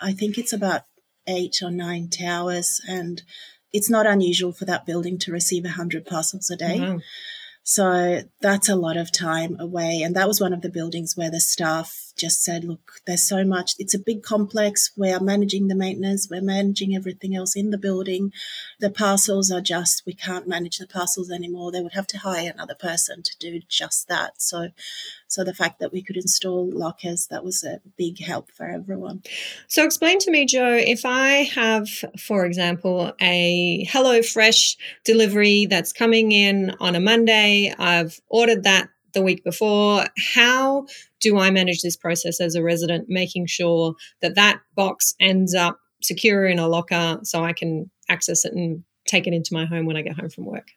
I 0.00 0.12
think 0.12 0.36
it's 0.36 0.52
about 0.52 0.82
eight 1.28 1.62
or 1.62 1.70
nine 1.70 2.08
towers 2.08 2.80
and 2.88 3.22
it's 3.74 3.90
not 3.90 4.06
unusual 4.06 4.52
for 4.52 4.64
that 4.64 4.86
building 4.86 5.18
to 5.18 5.32
receive 5.32 5.64
100 5.64 6.06
parcels 6.06 6.48
a 6.48 6.56
day. 6.56 6.78
Mm-hmm. 6.78 6.98
So 7.64 8.22
that's 8.40 8.68
a 8.68 8.76
lot 8.76 8.96
of 8.96 9.10
time 9.10 9.58
away. 9.58 10.00
And 10.02 10.14
that 10.14 10.28
was 10.28 10.40
one 10.40 10.52
of 10.52 10.62
the 10.62 10.70
buildings 10.70 11.16
where 11.16 11.30
the 11.30 11.40
staff 11.40 12.03
just 12.16 12.44
said, 12.44 12.64
look, 12.64 13.00
there's 13.06 13.26
so 13.26 13.44
much. 13.44 13.74
It's 13.78 13.94
a 13.94 13.98
big 13.98 14.22
complex. 14.22 14.90
We 14.96 15.10
are 15.10 15.20
managing 15.20 15.68
the 15.68 15.74
maintenance. 15.74 16.28
We're 16.30 16.40
managing 16.42 16.94
everything 16.94 17.34
else 17.34 17.56
in 17.56 17.70
the 17.70 17.78
building. 17.78 18.32
The 18.80 18.90
parcels 18.90 19.50
are 19.50 19.60
just, 19.60 20.04
we 20.06 20.14
can't 20.14 20.48
manage 20.48 20.78
the 20.78 20.86
parcels 20.86 21.30
anymore. 21.30 21.72
They 21.72 21.82
would 21.82 21.94
have 21.94 22.06
to 22.08 22.18
hire 22.18 22.52
another 22.52 22.74
person 22.74 23.22
to 23.22 23.38
do 23.38 23.60
just 23.68 24.08
that. 24.08 24.40
So, 24.40 24.68
so 25.26 25.42
the 25.42 25.54
fact 25.54 25.80
that 25.80 25.92
we 25.92 26.02
could 26.02 26.16
install 26.16 26.70
lockers, 26.70 27.26
that 27.28 27.44
was 27.44 27.64
a 27.64 27.80
big 27.96 28.20
help 28.20 28.52
for 28.52 28.66
everyone. 28.66 29.22
So 29.66 29.84
explain 29.84 30.18
to 30.20 30.30
me, 30.30 30.46
Jo, 30.46 30.74
if 30.74 31.04
I 31.04 31.44
have, 31.54 31.88
for 32.18 32.46
example, 32.46 33.12
a 33.20 33.86
Hello 33.90 34.22
Fresh 34.22 34.76
delivery 35.04 35.66
that's 35.66 35.92
coming 35.92 36.32
in 36.32 36.74
on 36.78 36.94
a 36.94 37.00
Monday, 37.00 37.74
I've 37.76 38.20
ordered 38.28 38.62
that 38.62 38.90
the 39.14 39.22
week 39.22 39.42
before. 39.44 40.04
How 40.34 40.86
do 41.20 41.38
I 41.38 41.50
manage 41.50 41.80
this 41.82 41.96
process 41.96 42.40
as 42.40 42.54
a 42.54 42.62
resident, 42.62 43.06
making 43.08 43.46
sure 43.46 43.94
that 44.20 44.34
that 44.34 44.60
box 44.74 45.14
ends 45.20 45.54
up 45.54 45.78
secure 46.02 46.46
in 46.46 46.58
a 46.58 46.68
locker 46.68 47.18
so 47.22 47.42
I 47.42 47.52
can 47.52 47.90
access 48.08 48.44
it 48.44 48.52
and 48.52 48.84
take 49.06 49.26
it 49.26 49.32
into 49.32 49.54
my 49.54 49.64
home 49.64 49.86
when 49.86 49.96
I 49.96 50.02
get 50.02 50.18
home 50.18 50.30
from 50.30 50.44
work? 50.44 50.68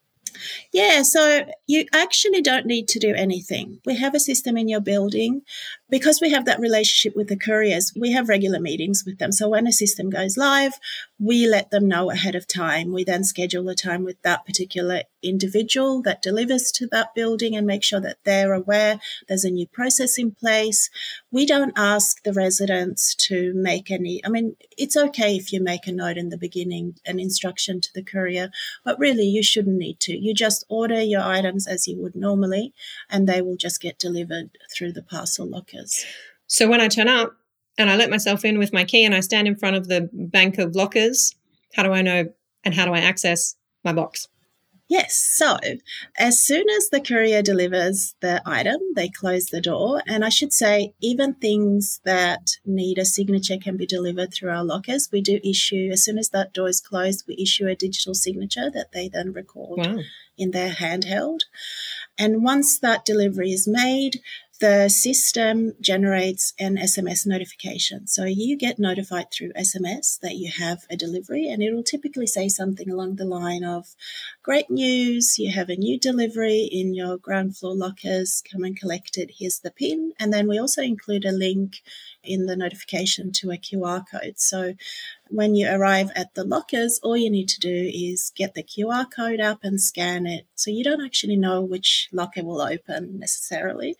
Yeah, 0.72 1.02
so 1.02 1.46
you 1.68 1.86
actually 1.94 2.42
don't 2.42 2.66
need 2.66 2.88
to 2.90 3.00
do 3.00 3.14
anything. 3.14 3.80
We 3.86 3.96
have 3.96 4.14
a 4.14 4.20
system 4.20 4.58
in 4.58 4.68
your 4.68 4.82
building 4.82 5.42
because 5.90 6.20
we 6.22 6.32
have 6.32 6.46
that 6.46 6.60
relationship 6.60 7.16
with 7.16 7.28
the 7.28 7.38
couriers. 7.38 7.94
We 7.96 8.12
have 8.12 8.30
regular 8.30 8.60
meetings 8.60 9.04
with 9.06 9.20
them. 9.20 9.32
So 9.32 9.50
when 9.50 9.68
a 9.68 9.72
system 9.72 10.10
goes 10.10 10.38
live, 10.38 10.74
we 11.20 11.48
let 11.48 11.72
them 11.72 11.88
know 11.88 12.12
ahead 12.12 12.36
of 12.36 12.48
time. 12.48 12.92
We 12.92 13.04
then 13.04 13.24
schedule 13.24 13.68
a 13.70 13.76
time 13.76 14.04
with 14.04 14.22
that 14.22 14.46
particular 14.46 15.04
individual 15.24 16.02
that 16.04 16.22
delivers 16.22 16.72
to 16.72 16.88
that 16.88 17.16
building 17.16 17.56
and 17.56 17.66
make 17.66 17.84
sure 17.84 18.00
that 18.00 18.18
they're 18.24 18.54
aware 18.54 19.00
there's 19.28 19.46
a 19.46 19.50
new 19.50 19.68
process 19.68 20.18
in 20.18 20.32
place. 20.32 20.90
We 21.32 21.46
don't 21.46 21.74
ask 21.76 22.24
the 22.24 22.34
residents 22.34 23.16
to 23.16 23.54
make 23.56 23.92
any, 23.92 24.22
I 24.26 24.30
mean, 24.30 24.56
it's 24.78 24.98
okay 24.98 25.36
if 25.36 25.52
you 25.52 25.62
make 25.62 25.88
a 25.88 25.92
note 25.92 26.18
in 26.18 26.30
the 26.30 26.38
beginning, 26.38 26.96
an 27.06 27.20
instruction 27.20 27.82
to 27.82 27.94
the 27.94 28.04
courier, 28.04 28.52
but 28.84 29.00
really 29.00 29.26
you 29.26 29.44
shouldn't 29.44 29.78
need 29.78 30.00
to. 30.02 30.18
You 30.18 30.34
just 30.34 30.66
order 30.70 31.02
your 31.02 31.22
items 31.22 31.68
as 31.68 31.88
you 31.88 32.00
would 32.02 32.16
normally, 32.16 32.74
and 33.10 33.28
they 33.28 33.42
will 33.42 33.58
just 33.58 33.82
get 33.82 34.00
delivered 34.00 34.58
through 34.74 34.94
the 34.94 35.04
parcel 35.04 35.48
lockers. 35.78 36.06
So 36.48 36.68
when 36.68 36.82
I 36.82 36.88
turn 36.88 37.08
up, 37.08 37.34
and 37.78 37.90
I 37.90 37.96
let 37.96 38.10
myself 38.10 38.44
in 38.44 38.58
with 38.58 38.74
my 38.74 38.84
key 38.84 39.06
and 39.06 39.14
I 39.14 39.20
stand 39.20 39.48
in 39.48 39.56
front 39.56 39.76
of 39.76 39.88
the 39.88 40.10
bank 40.12 40.58
of 40.58 40.76
lockers, 40.76 41.36
how 41.76 41.84
do 41.84 41.92
I 41.92 42.02
know 42.02 42.26
and 42.64 42.74
how 42.74 42.86
do 42.86 42.94
I 42.94 43.00
access 43.00 43.56
my 43.84 43.94
box? 43.94 44.28
Yes. 44.90 45.16
So, 45.16 45.58
as 46.18 46.42
soon 46.42 46.66
as 46.78 46.90
the 46.90 47.02
courier 47.02 47.42
delivers 47.42 48.16
the 48.22 48.42
item, 48.46 48.78
they 48.96 49.10
close 49.10 49.48
the 49.48 49.60
door. 49.60 50.02
And 50.08 50.24
I 50.24 50.30
should 50.30 50.54
say, 50.54 50.94
even 51.02 51.34
things 51.34 52.00
that 52.06 52.52
need 52.66 52.98
a 52.98 53.04
signature 53.04 53.58
can 53.58 53.76
be 53.76 53.86
delivered 53.86 54.34
through 54.34 54.52
our 54.52 54.64
lockers. 54.64 55.10
We 55.12 55.20
do 55.20 55.42
issue, 55.44 55.90
as 55.92 56.06
soon 56.06 56.18
as 56.18 56.30
that 56.30 56.54
door 56.54 56.70
is 56.70 56.80
closed, 56.80 57.26
we 57.28 57.36
issue 57.38 57.68
a 57.68 57.76
digital 57.76 58.14
signature 58.14 58.72
that 58.72 58.94
they 58.94 59.10
then 59.10 59.34
record 59.34 59.86
wow. 59.86 59.98
in 60.38 60.52
their 60.52 60.72
handheld. 60.72 61.42
And 62.18 62.42
once 62.42 62.80
that 62.80 63.04
delivery 63.04 63.52
is 63.52 63.68
made, 63.68 64.22
the 64.60 64.90
system 64.90 65.74
generates 65.82 66.54
an 66.60 66.78
SMS 66.78 67.26
notification. 67.26 68.08
So 68.08 68.26
you 68.26 68.58
get 68.58 68.80
notified 68.80 69.32
through 69.32 69.54
SMS 69.54 70.20
that 70.20 70.36
you 70.36 70.52
have 70.52 70.80
a 70.90 70.98
delivery, 70.98 71.48
and 71.48 71.62
it 71.62 71.74
will 71.74 71.84
typically 71.84 72.28
say 72.28 72.50
something 72.50 72.90
along 72.90 73.16
the 73.16 73.26
line 73.26 73.64
of 73.64 73.96
Great 74.48 74.70
news, 74.70 75.38
you 75.38 75.52
have 75.52 75.68
a 75.68 75.76
new 75.76 76.00
delivery 76.00 76.70
in 76.72 76.94
your 76.94 77.18
Groundfloor 77.18 77.78
lockers. 77.78 78.42
Come 78.50 78.64
and 78.64 78.80
collect 78.80 79.18
it. 79.18 79.32
Here's 79.38 79.60
the 79.60 79.72
PIN. 79.72 80.14
And 80.18 80.32
then 80.32 80.48
we 80.48 80.58
also 80.58 80.82
include 80.82 81.26
a 81.26 81.34
link 81.34 81.82
in 82.28 82.46
the 82.46 82.56
notification 82.56 83.32
to 83.34 83.52
a 83.52 83.58
QR 83.58 84.04
code. 84.10 84.36
So 84.38 84.74
when 85.30 85.56
you 85.56 85.70
arrive 85.70 86.12
at 86.16 86.34
the 86.34 86.44
lockers, 86.44 87.00
all 87.04 87.18
you 87.18 87.30
need 87.30 87.50
to 87.50 87.60
do 87.60 87.92
is 87.94 88.32
get 88.36 88.54
the 88.54 88.64
QR 88.64 89.06
code 89.14 89.40
up 89.40 89.60
and 89.64 89.82
scan 89.82 90.26
it. 90.26 90.46
So 90.56 90.72
you 90.72 90.84
don't 90.84 91.04
actually 91.04 91.38
know 91.38 91.62
which 91.62 92.10
locker 92.12 92.44
will 92.44 92.62
open 92.62 93.20
necessarily. 93.20 93.96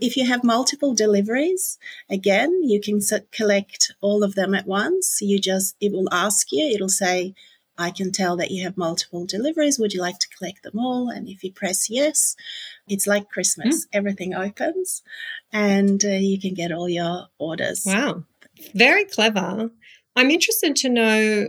If 0.00 0.16
you 0.16 0.26
have 0.26 0.44
multiple 0.44 0.94
deliveries, 0.94 1.78
again, 2.08 2.62
you 2.62 2.80
can 2.80 3.00
collect 3.32 3.92
all 4.00 4.22
of 4.22 4.34
them 4.34 4.54
at 4.54 4.66
once. 4.66 5.18
You 5.20 5.38
just, 5.38 5.76
it 5.80 5.92
will 5.92 6.08
ask 6.12 6.52
you, 6.52 6.66
it'll 6.66 6.88
say, 6.88 7.34
I 7.78 7.92
can 7.92 8.10
tell 8.10 8.36
that 8.36 8.50
you 8.50 8.64
have 8.64 8.76
multiple 8.76 9.24
deliveries. 9.24 9.78
Would 9.78 9.92
you 9.92 10.00
like 10.00 10.18
to 10.18 10.28
collect 10.36 10.64
them 10.64 10.78
all? 10.78 11.08
And 11.08 11.28
if 11.28 11.44
you 11.44 11.52
press 11.52 11.88
yes, 11.88 12.34
it's 12.88 13.06
like 13.06 13.30
Christmas. 13.30 13.86
Mm. 13.86 13.88
Everything 13.92 14.34
opens 14.34 15.02
and 15.52 16.04
uh, 16.04 16.08
you 16.08 16.40
can 16.40 16.54
get 16.54 16.72
all 16.72 16.88
your 16.88 17.28
orders. 17.38 17.84
Wow. 17.86 18.24
Very 18.74 19.04
clever. 19.04 19.70
I'm 20.16 20.30
interested 20.30 20.74
to 20.76 20.88
know 20.88 21.48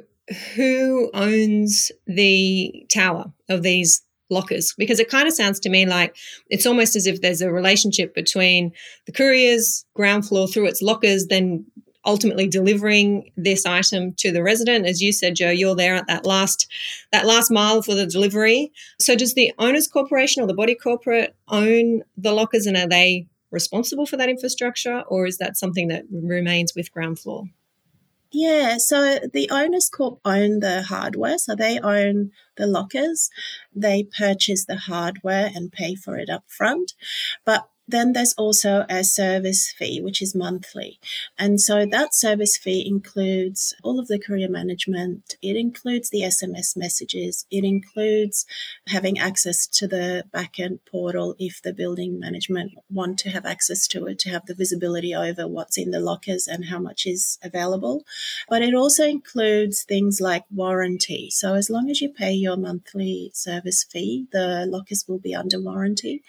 who 0.56 1.10
owns 1.14 1.92
the 2.06 2.86
tower 2.94 3.34
of 3.50 3.64
these 3.64 4.04
lockers 4.30 4.76
because 4.78 5.00
it 5.00 5.10
kind 5.10 5.28
of 5.28 5.34
sounds 5.34 5.60
to 5.60 5.70
me 5.70 5.88
like 5.88 6.16
it's 6.52 6.68
almost 6.68 6.96
as 6.96 7.08
if 7.08 7.22
there's 7.22 7.42
a 7.42 7.52
relationship 7.52 8.14
between 8.14 8.72
the 9.08 9.12
courier's 9.12 9.86
ground 9.96 10.28
floor 10.28 10.48
through 10.48 10.68
its 10.68 10.84
lockers 10.84 11.26
then 11.28 11.66
ultimately 12.10 12.48
delivering 12.48 13.30
this 13.38 13.68
item 13.68 14.14
to 14.14 14.32
the 14.32 14.42
resident 14.42 14.88
as 14.88 15.00
you 15.00 15.14
said 15.14 15.36
jo 15.36 15.52
you're 15.52 15.76
there 15.76 15.94
at 15.94 16.08
that 16.08 16.26
last 16.26 16.68
that 17.12 17.28
last 17.28 17.52
mile 17.52 17.84
for 17.84 17.94
the 17.94 18.08
delivery 18.08 18.72
so 19.00 19.16
does 19.16 19.36
the 19.36 19.54
owners 19.60 19.88
corporation 19.88 20.42
or 20.42 20.48
the 20.48 20.56
body 20.56 20.74
corporate 20.74 21.36
own 21.50 22.02
the 22.18 22.34
lockers 22.34 22.66
and 22.66 22.76
are 22.76 22.88
they 22.88 23.28
responsible 23.52 24.08
for 24.08 24.18
that 24.18 24.28
infrastructure 24.28 25.02
or 25.08 25.28
is 25.28 25.38
that 25.38 25.56
something 25.56 25.88
that 25.88 26.04
remains 26.12 26.74
with 26.76 26.92
Groundfloor 26.92 27.48
yeah, 28.32 28.78
so 28.78 29.18
the 29.34 29.50
owners 29.50 29.90
corp 29.90 30.20
own 30.24 30.60
the 30.60 30.84
hardware, 30.84 31.40
so 31.40 31.56
they 31.56 31.80
own 31.80 32.32
the 32.58 32.68
lockers. 32.68 33.32
They 33.76 34.04
purchase 34.04 34.66
the 34.66 34.76
hardware 34.76 35.50
and 35.56 35.72
pay 35.72 35.96
for 35.96 36.16
it 36.16 36.30
up 36.30 36.44
front. 36.48 36.94
But 37.44 37.68
then 37.92 38.14
there's 38.14 38.34
also 38.34 38.86
a 38.90 39.04
service 39.04 39.72
fee, 39.72 40.02
which 40.02 40.22
is 40.22 40.36
monthly. 40.36 41.00
And 41.38 41.60
so 41.60 41.86
that 41.86 42.14
service 42.14 42.58
fee 42.58 42.86
includes 42.88 43.76
all 43.84 44.00
of 44.00 44.08
the 44.08 44.20
career 44.20 44.50
management, 44.50 45.36
it 45.42 45.56
includes 45.56 46.10
the 46.10 46.22
SMS 46.22 46.78
messages, 46.78 47.46
it 47.50 47.64
includes 47.64 48.46
having 48.88 49.18
access 49.18 49.68
to 49.68 49.88
the 49.88 50.24
backend 50.34 50.80
portal 50.90 51.36
if 51.40 51.62
the 51.62 51.74
building 51.74 52.20
management 52.20 52.74
want 52.90 53.18
to 53.20 53.30
have 53.30 53.46
access 53.46 53.88
to 53.88 54.06
it, 54.08 54.20
to 54.20 54.30
have 54.30 54.46
the 54.46 54.56
visibility 54.56 55.14
over 55.16 55.48
what's 55.48 55.78
in 55.78 55.92
the 55.92 56.00
lockers 56.00 56.48
and 56.48 56.66
how 56.66 56.80
much 56.80 57.06
is 57.06 57.40
available. 57.44 58.06
But 58.48 58.62
it 58.62 58.74
also 58.74 59.06
includes 59.06 59.84
things 59.84 60.22
like 60.22 60.46
warranty. 60.52 61.30
So 61.32 61.56
as 61.56 61.70
long 61.70 61.90
as 61.90 62.02
you 62.02 62.10
pay 62.10 62.34
your 62.34 62.58
monthly 62.58 63.32
service 63.34 63.84
fee, 63.84 64.28
the 64.32 64.66
lockers 64.68 65.06
will 65.08 65.20
be 65.20 65.36
under 65.36 65.60
warranty. 65.60 66.24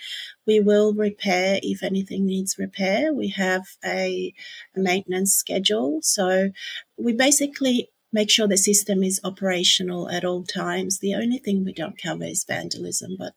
We 0.47 0.61
will 0.61 0.95
repair 0.95 1.61
if 1.63 1.83
anything 1.83 2.27
needs 2.27 2.59
repair. 2.59 3.13
We 3.13 3.29
have 3.29 3.63
a, 3.85 4.35
maintenance 4.75 5.35
schedule. 5.35 6.01
So 6.03 6.51
we 6.97 7.13
basically 7.13 7.91
make 8.13 8.31
sure 8.31 8.49
the 8.49 8.57
system 8.57 9.03
is 9.03 9.21
operational 9.23 10.09
at 10.09 10.25
all 10.25 10.43
times. 10.43 10.99
The 10.99 11.15
only 11.15 11.39
thing 11.39 11.65
we 11.65 11.73
don't 11.73 12.01
cover 12.01 12.25
is 12.25 12.45
vandalism, 12.45 13.17
but 13.19 13.35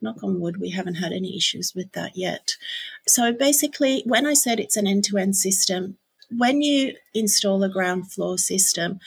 knock 0.00 0.22
on 0.22 0.40
wood, 0.40 0.58
we 0.58 0.70
haven't 0.70 0.96
had 0.96 1.12
any 1.12 1.36
issues 1.36 1.72
with 1.74 1.92
that 1.92 2.16
yet. 2.16 2.56
So 3.06 3.32
basically, 3.32 4.02
when 4.04 4.26
I 4.26 4.34
said 4.34 4.60
it's 4.60 4.76
an 4.76 4.86
end 4.86 5.04
to 5.04 5.16
end 5.16 5.36
system, 5.36 5.96
when 6.36 6.62
you 6.62 6.94
install 7.14 7.62
a 7.62 7.70
Groundfloor 7.70 8.38
system, 8.38 8.98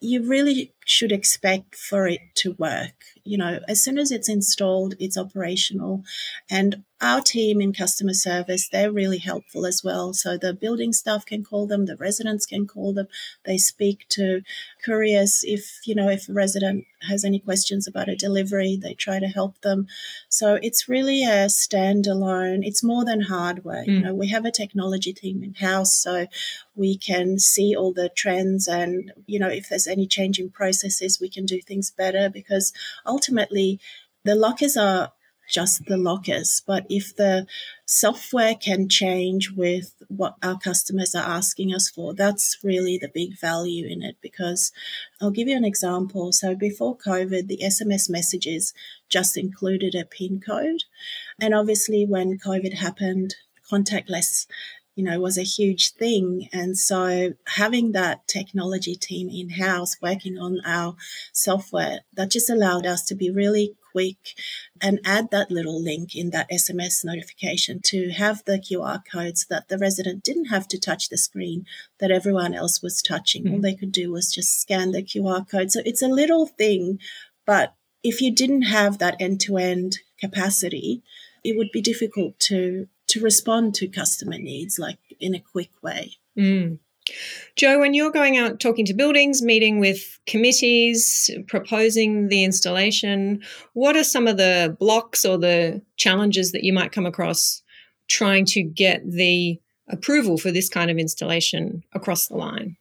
you 0.00 0.28
really 0.28 0.72
should 0.88 1.12
expect 1.12 1.76
for 1.76 2.08
it 2.08 2.20
to 2.34 2.52
work. 2.52 3.04
You 3.22 3.36
know, 3.36 3.60
as 3.68 3.84
soon 3.84 3.98
as 3.98 4.10
it's 4.10 4.28
installed, 4.28 4.94
it's 4.98 5.18
operational. 5.18 6.02
And 6.50 6.82
our 7.00 7.20
team 7.20 7.60
in 7.60 7.74
customer 7.74 8.14
service, 8.14 8.68
they're 8.68 8.90
really 8.90 9.18
helpful 9.18 9.66
as 9.66 9.84
well. 9.84 10.14
So 10.14 10.38
the 10.38 10.54
building 10.54 10.94
staff 10.94 11.26
can 11.26 11.44
call 11.44 11.66
them, 11.66 11.84
the 11.84 11.96
residents 11.96 12.46
can 12.46 12.66
call 12.66 12.94
them. 12.94 13.06
They 13.44 13.58
speak 13.58 14.06
to 14.10 14.40
couriers 14.82 15.44
if, 15.46 15.78
you 15.84 15.94
know, 15.94 16.08
if 16.08 16.26
a 16.28 16.32
resident 16.32 16.86
has 17.02 17.22
any 17.22 17.38
questions 17.38 17.86
about 17.86 18.08
a 18.08 18.16
delivery, 18.16 18.76
they 18.80 18.94
try 18.94 19.20
to 19.20 19.28
help 19.28 19.60
them. 19.60 19.86
So 20.28 20.58
it's 20.60 20.88
really 20.88 21.22
a 21.22 21.46
standalone, 21.46 22.66
it's 22.66 22.82
more 22.82 23.04
than 23.04 23.20
hardware. 23.20 23.84
Mm. 23.84 23.88
You 23.88 24.00
know, 24.00 24.14
we 24.14 24.28
have 24.28 24.46
a 24.46 24.50
technology 24.50 25.12
team 25.12 25.44
in 25.44 25.54
house, 25.54 25.94
so 25.94 26.26
we 26.74 26.96
can 26.96 27.38
see 27.38 27.76
all 27.76 27.92
the 27.92 28.08
trends 28.08 28.66
and, 28.66 29.12
you 29.26 29.38
know, 29.38 29.48
if 29.48 29.68
there's 29.68 29.86
any 29.86 30.06
change 30.06 30.40
in 30.40 30.50
process 30.50 30.77
processes, 30.78 31.20
we 31.20 31.28
can 31.28 31.46
do 31.46 31.60
things 31.60 31.90
better 31.90 32.28
because 32.28 32.72
ultimately 33.06 33.80
the 34.24 34.34
lockers 34.34 34.76
are 34.76 35.12
just 35.50 35.86
the 35.86 35.96
lockers. 35.96 36.62
But 36.66 36.84
if 36.90 37.16
the 37.16 37.46
software 37.86 38.54
can 38.54 38.88
change 38.88 39.50
with 39.50 39.94
what 40.08 40.36
our 40.42 40.58
customers 40.58 41.14
are 41.14 41.24
asking 41.24 41.74
us 41.74 41.88
for, 41.88 42.12
that's 42.14 42.58
really 42.62 42.98
the 42.98 43.08
big 43.08 43.38
value 43.40 43.86
in 43.86 44.02
it. 44.02 44.16
Because 44.20 44.72
I'll 45.20 45.30
give 45.30 45.48
you 45.48 45.56
an 45.56 45.64
example. 45.64 46.32
So 46.32 46.54
before 46.54 46.98
COVID, 46.98 47.48
the 47.48 47.60
SMS 47.64 48.10
messages 48.10 48.74
just 49.08 49.38
included 49.38 49.94
a 49.94 50.04
PIN 50.04 50.40
code. 50.40 50.84
And 51.40 51.54
obviously, 51.54 52.04
when 52.04 52.38
COVID 52.38 52.74
happened, 52.74 53.36
contactless 53.70 54.46
you 54.98 55.04
know, 55.04 55.20
was 55.20 55.38
a 55.38 55.44
huge 55.44 55.92
thing. 55.92 56.48
And 56.52 56.76
so 56.76 57.34
having 57.46 57.92
that 57.92 58.26
technology 58.26 58.96
team 58.96 59.28
in 59.30 59.50
house 59.50 59.94
working 60.02 60.36
on 60.38 60.58
our 60.66 60.96
software, 61.32 62.00
that 62.14 62.32
just 62.32 62.50
allowed 62.50 62.84
us 62.84 63.04
to 63.04 63.14
be 63.14 63.30
really 63.30 63.76
quick 63.92 64.34
and 64.82 64.98
add 65.04 65.30
that 65.30 65.52
little 65.52 65.80
link 65.80 66.16
in 66.16 66.30
that 66.30 66.50
SMS 66.50 67.04
notification 67.04 67.78
to 67.84 68.10
have 68.10 68.44
the 68.44 68.58
QR 68.58 69.00
code 69.08 69.38
so 69.38 69.46
that 69.50 69.68
the 69.68 69.78
resident 69.78 70.24
didn't 70.24 70.46
have 70.46 70.66
to 70.66 70.80
touch 70.80 71.10
the 71.10 71.16
screen 71.16 71.64
that 72.00 72.10
everyone 72.10 72.52
else 72.52 72.82
was 72.82 73.00
touching. 73.00 73.44
Mm-hmm. 73.44 73.54
All 73.54 73.60
they 73.60 73.76
could 73.76 73.92
do 73.92 74.10
was 74.10 74.34
just 74.34 74.60
scan 74.60 74.90
the 74.90 75.04
QR 75.04 75.48
code. 75.48 75.70
So 75.70 75.80
it's 75.84 76.02
a 76.02 76.08
little 76.08 76.46
thing, 76.46 76.98
but 77.46 77.72
if 78.02 78.20
you 78.20 78.34
didn't 78.34 78.62
have 78.62 78.98
that 78.98 79.14
end 79.20 79.40
to 79.42 79.58
end 79.58 79.98
capacity, 80.18 81.04
it 81.44 81.56
would 81.56 81.70
be 81.72 81.80
difficult 81.80 82.36
to 82.40 82.88
to 83.08 83.20
respond 83.20 83.74
to 83.74 83.88
customer 83.88 84.38
needs 84.38 84.78
like 84.78 84.98
in 85.20 85.34
a 85.34 85.40
quick 85.40 85.70
way. 85.82 86.12
Mm. 86.38 86.78
Jo, 87.56 87.78
when 87.78 87.94
you're 87.94 88.10
going 88.10 88.36
out 88.36 88.60
talking 88.60 88.84
to 88.86 88.94
buildings, 88.94 89.42
meeting 89.42 89.78
with 89.78 90.18
committees, 90.26 91.30
proposing 91.46 92.28
the 92.28 92.44
installation, 92.44 93.42
what 93.72 93.96
are 93.96 94.04
some 94.04 94.26
of 94.26 94.36
the 94.36 94.76
blocks 94.78 95.24
or 95.24 95.38
the 95.38 95.82
challenges 95.96 96.52
that 96.52 96.64
you 96.64 96.72
might 96.72 96.92
come 96.92 97.06
across 97.06 97.62
trying 98.08 98.44
to 98.44 98.62
get 98.62 99.10
the 99.10 99.60
approval 99.88 100.36
for 100.36 100.50
this 100.50 100.68
kind 100.68 100.90
of 100.90 100.98
installation 100.98 101.82
across 101.94 102.28
the 102.28 102.36
line? 102.36 102.76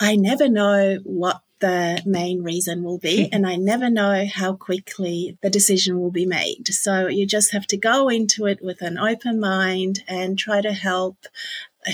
I 0.00 0.16
never 0.16 0.48
know 0.48 0.98
what 1.04 1.42
the 1.64 2.02
main 2.04 2.42
reason 2.42 2.84
will 2.84 2.98
be, 2.98 3.28
and 3.32 3.46
I 3.46 3.56
never 3.56 3.88
know 3.88 4.26
how 4.30 4.52
quickly 4.52 5.38
the 5.42 5.48
decision 5.48 5.98
will 5.98 6.10
be 6.10 6.26
made. 6.26 6.68
So 6.68 7.08
you 7.08 7.26
just 7.26 7.52
have 7.52 7.66
to 7.68 7.78
go 7.78 8.08
into 8.08 8.46
it 8.46 8.62
with 8.62 8.82
an 8.82 8.98
open 8.98 9.40
mind 9.40 10.04
and 10.06 10.38
try 10.38 10.60
to 10.60 10.72
help 10.72 11.26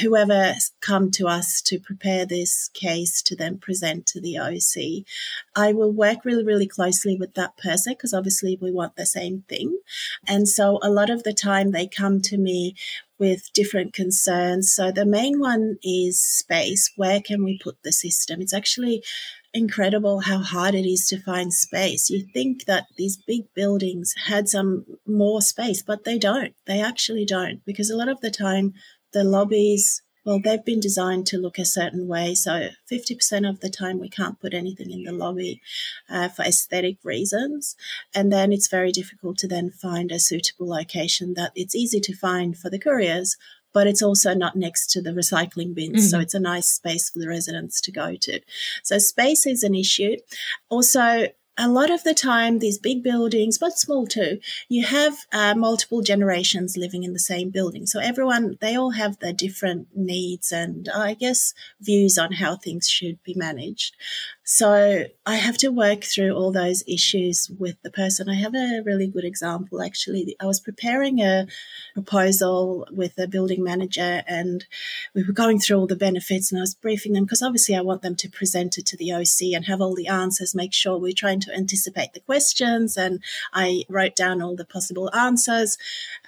whoever 0.03 0.55
come 0.81 1.11
to 1.11 1.27
us 1.27 1.61
to 1.63 1.79
prepare 1.79 2.25
this 2.25 2.69
case 2.75 3.23
to 3.23 3.35
then 3.35 3.59
present 3.59 4.07
to 4.07 4.21
the 4.21 4.39
OC, 4.39 5.05
I 5.57 5.73
will 5.73 5.93
work 5.93 6.25
really, 6.25 6.45
really 6.45 6.69
closely 6.69 7.17
with 7.17 7.35
that 7.35 7.57
person 7.57 7.95
because 7.95 8.15
obviously 8.15 8.57
we 8.61 8.71
want 8.71 8.97
the 8.97 9.07
same 9.07 9.43
thing. 9.49 9.79
And 10.29 10.49
so 10.49 10.79
a 10.83 10.91
lot 10.91 11.11
of 11.11 11.25
the 11.25 11.33
time 11.33 11.73
they 11.73 11.89
come 11.89 12.21
to 12.23 12.39
me 12.39 12.77
with 13.19 13.53
different 13.53 13.93
concerns. 13.93 14.73
So 14.73 14.91
the 14.91 15.05
main 15.05 15.41
one 15.41 15.77
is 15.83 16.21
space. 16.21 16.91
Where 16.97 17.21
can 17.21 17.45
we 17.45 17.59
put 17.59 17.83
the 17.83 17.93
system? 17.93 18.41
It's 18.41 18.55
actually 18.55 19.03
incredible 19.53 20.21
how 20.21 20.39
hard 20.39 20.75
it 20.75 20.87
is 20.87 21.07
to 21.09 21.21
find 21.21 21.53
space. 21.53 22.11
You 22.11 22.27
think 22.33 22.65
that 22.67 22.87
these 22.97 23.17
big 23.17 23.53
buildings 23.55 24.15
had 24.27 24.49
some 24.49 24.85
more 25.07 25.43
space, 25.43 25.83
but 25.83 26.05
they 26.05 26.19
don't. 26.19 26.55
They 26.67 26.81
actually 26.81 27.25
don't 27.25 27.65
because 27.65 27.91
a 27.91 27.97
lot 27.97 28.09
of 28.09 28.21
the 28.21 28.31
time 28.31 28.75
the 29.13 29.25
lobbies, 29.25 30.03
well, 30.25 30.41
they've 30.41 30.65
been 30.65 30.81
designed 30.81 31.27
to 31.27 31.39
look 31.39 31.59
a 31.59 31.65
certain 31.65 32.07
way. 32.07 32.35
So 32.35 32.69
50% 32.91 33.49
of 33.49 33.61
the 33.61 33.71
time 33.71 33.99
we 33.99 34.09
can't 34.09 34.41
put 34.41 34.55
anything 34.55 34.91
in 34.91 35.03
the 35.03 35.13
lobby 35.13 35.61
uh, 36.09 36.29
for 36.29 36.45
aesthetic 36.45 36.99
reasons. 37.03 37.75
And 38.15 38.33
then 38.33 38.53
it's 38.53 38.69
very 38.69 38.93
difficult 38.93 39.39
to 39.39 39.49
then 39.49 39.71
find 39.71 40.13
a 40.13 40.21
suitable 40.21 40.69
location 40.69 41.35
that 41.35 41.53
it's 41.57 41.75
easy 41.75 42.01
to 42.01 42.17
find 42.17 42.57
for 42.57 42.71
the 42.71 42.79
couriers, 42.79 43.37
but 43.73 43.87
it's 43.87 44.03
also 44.03 44.35
not 44.35 44.57
next 44.57 44.91
to 44.91 45.03
the 45.03 45.11
recycling 45.11 45.75
bins. 45.75 45.99
Mm-hmm. 45.99 46.09
So 46.09 46.21
it's 46.21 46.35
a 46.35 46.41
nice 46.41 46.69
space 46.69 47.11
for 47.11 47.19
the 47.19 47.29
residents 47.29 47.81
to 47.83 47.93
go 47.93 48.17
to. 48.17 48.41
So 48.83 48.99
space 48.99 49.47
is 49.47 49.63
an 49.63 49.75
issue. 49.75 50.17
Also, 50.69 51.29
a 51.61 51.69
lot 51.69 51.91
of 51.91 52.03
the 52.05 52.15
time, 52.15 52.59
these 52.59 52.79
big 52.79 53.03
buildings, 53.03 53.59
but 53.59 53.79
small 53.79 54.07
too, 54.07 54.41
you 54.71 54.87
have 54.87 55.27
uh, 55.31 55.55
multiple 55.55 56.01
generations 56.01 56.77
living 56.77 57.05
in 57.05 57.13
the 57.13 57.19
same 57.19 57.51
building. 57.51 57.87
So 57.87 58.01
everyone, 58.01 58.57
they 58.63 58.77
all 58.77 58.93
have 58.93 59.19
their 59.19 59.35
different 59.35 59.89
needs 59.95 60.53
and 60.53 60.89
I 60.89 61.13
guess 61.13 61.53
views 61.79 62.17
on 62.17 62.33
how 62.33 62.57
things 62.57 62.89
should 62.89 63.23
be 63.23 63.35
managed. 63.35 63.95
So 64.43 65.05
I 65.27 65.37
have 65.37 65.59
to 65.59 65.69
work 65.69 66.03
through 66.03 66.33
all 66.33 66.51
those 66.51 66.83
issues 66.89 67.51
with 67.59 67.77
the 67.83 67.91
person. 67.91 68.29
I 68.29 68.35
have 68.35 68.55
a 68.55 68.83
really 68.85 69.07
good 69.07 69.25
example 69.25 69.83
actually. 69.83 70.35
I 70.41 70.47
was 70.47 70.59
preparing 70.59 71.21
a 71.21 71.47
proposal 71.95 72.87
with 72.91 73.19
a 73.19 73.29
building 73.29 73.63
manager 73.63 74.23
and 74.27 74.65
we 75.15 75.23
were 75.23 75.33
going 75.33 75.61
through 75.61 75.79
all 75.79 75.87
the 75.87 75.95
benefits 75.95 76.51
and 76.51 76.59
I 76.59 76.63
was 76.63 76.75
briefing 76.75 77.13
them 77.13 77.25
because 77.25 77.43
obviously 77.43 77.77
I 77.77 77.83
want 77.83 78.03
them 78.03 78.17
to 78.17 78.29
present 78.29 78.79
it 78.79 78.87
to 78.87 78.97
the 78.97 79.13
OC 79.13 79.55
and 79.55 79.67
have 79.67 79.81
all 79.81 79.95
the 79.95 80.09
answers, 80.09 80.55
make 80.55 80.73
sure 80.73 80.99
we're 80.99 81.13
trying 81.13 81.41
to 81.41 81.55
anticipate 81.55 82.15
the 82.15 82.21
questions. 82.21 82.97
And 82.97 83.23
I 83.53 83.85
wrote 83.89 84.17
down 84.17 84.43
all 84.43 84.57
the 84.57 84.65
possible 84.65 85.15
answers 85.15 85.77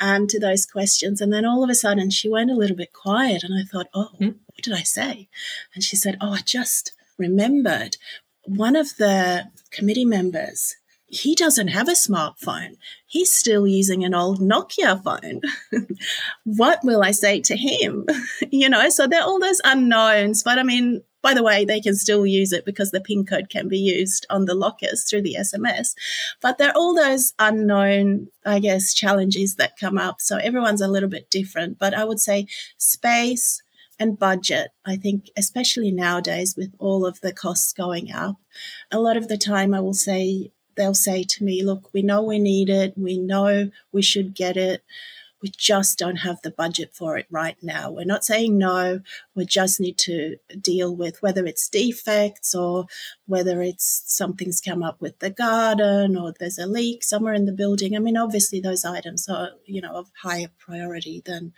um, 0.00 0.26
to 0.28 0.38
those 0.38 0.66
questions. 0.66 1.20
And 1.20 1.32
then 1.32 1.44
all 1.44 1.64
of 1.64 1.70
a 1.70 1.74
sudden 1.74 2.10
she 2.10 2.28
went 2.28 2.50
a 2.50 2.56
little 2.56 2.76
bit 2.76 2.92
quiet 2.92 3.42
and 3.42 3.58
I 3.58 3.64
thought, 3.64 3.88
oh, 3.94 4.10
mm. 4.20 4.36
what 4.46 4.62
did 4.62 4.74
I 4.74 4.82
say? 4.82 5.28
And 5.74 5.82
she 5.82 5.96
said, 5.96 6.18
oh, 6.20 6.34
I 6.34 6.40
just 6.44 6.92
remembered 7.18 7.96
one 8.44 8.76
of 8.76 8.96
the 8.96 9.44
committee 9.70 10.04
members 10.04 10.74
he 11.12 11.34
doesn't 11.34 11.68
have 11.68 11.88
a 11.88 11.92
smartphone. 11.92 12.78
He's 13.06 13.30
still 13.30 13.66
using 13.66 14.02
an 14.02 14.14
old 14.14 14.40
Nokia 14.40 15.02
phone. 15.04 15.42
what 16.44 16.80
will 16.82 17.02
I 17.02 17.10
say 17.10 17.42
to 17.42 17.54
him? 17.54 18.06
you 18.50 18.70
know, 18.70 18.88
so 18.88 19.06
there 19.06 19.20
are 19.20 19.26
all 19.26 19.38
those 19.38 19.60
unknowns. 19.62 20.42
But 20.42 20.58
I 20.58 20.62
mean, 20.62 21.02
by 21.20 21.34
the 21.34 21.42
way, 21.42 21.66
they 21.66 21.82
can 21.82 21.94
still 21.96 22.24
use 22.24 22.50
it 22.50 22.64
because 22.64 22.92
the 22.92 23.00
PIN 23.00 23.26
code 23.26 23.50
can 23.50 23.68
be 23.68 23.78
used 23.78 24.26
on 24.30 24.46
the 24.46 24.54
lockers 24.54 25.04
through 25.04 25.20
the 25.20 25.36
SMS. 25.38 25.94
But 26.40 26.56
there 26.56 26.70
are 26.70 26.76
all 26.76 26.94
those 26.94 27.34
unknown, 27.38 28.28
I 28.46 28.58
guess, 28.58 28.94
challenges 28.94 29.56
that 29.56 29.78
come 29.78 29.98
up. 29.98 30.22
So 30.22 30.38
everyone's 30.38 30.80
a 30.80 30.88
little 30.88 31.10
bit 31.10 31.28
different. 31.28 31.78
But 31.78 31.92
I 31.92 32.04
would 32.04 32.20
say 32.20 32.46
space, 32.78 33.62
and 34.02 34.18
budget. 34.18 34.72
I 34.84 34.96
think, 34.96 35.30
especially 35.36 35.90
nowadays 35.92 36.54
with 36.56 36.74
all 36.78 37.06
of 37.06 37.20
the 37.20 37.32
costs 37.32 37.72
going 37.72 38.12
up, 38.12 38.36
a 38.90 38.98
lot 38.98 39.16
of 39.16 39.28
the 39.28 39.38
time 39.38 39.72
I 39.72 39.80
will 39.80 39.94
say, 39.94 40.52
they'll 40.76 40.94
say 40.94 41.22
to 41.22 41.44
me, 41.44 41.62
look, 41.62 41.90
we 41.92 42.02
know 42.02 42.22
we 42.22 42.38
need 42.38 42.68
it. 42.68 42.94
We 42.96 43.18
know 43.18 43.70
we 43.92 44.02
should 44.02 44.34
get 44.34 44.56
it. 44.56 44.82
We 45.42 45.50
just 45.56 45.98
don't 45.98 46.16
have 46.16 46.40
the 46.42 46.50
budget 46.50 46.94
for 46.94 47.18
it 47.18 47.26
right 47.30 47.56
now. 47.62 47.90
We're 47.90 48.04
not 48.04 48.24
saying 48.24 48.56
no. 48.56 49.00
We 49.34 49.44
just 49.44 49.80
need 49.80 49.98
to 49.98 50.36
deal 50.60 50.94
with 50.94 51.20
whether 51.20 51.44
it's 51.44 51.68
defects 51.68 52.54
or 52.54 52.86
whether 53.26 53.60
it's 53.60 54.04
something's 54.06 54.60
come 54.60 54.82
up 54.82 55.00
with 55.00 55.18
the 55.18 55.30
garden 55.30 56.16
or 56.16 56.32
there's 56.38 56.58
a 56.58 56.66
leak 56.66 57.02
somewhere 57.02 57.34
in 57.34 57.46
the 57.46 57.52
building. 57.52 57.96
I 57.96 57.98
mean, 57.98 58.16
obviously 58.16 58.60
those 58.60 58.84
items 58.84 59.28
are, 59.28 59.50
you 59.66 59.80
know, 59.80 59.96
of 59.96 60.10
higher 60.22 60.48
priority 60.58 61.22
than 61.24 61.52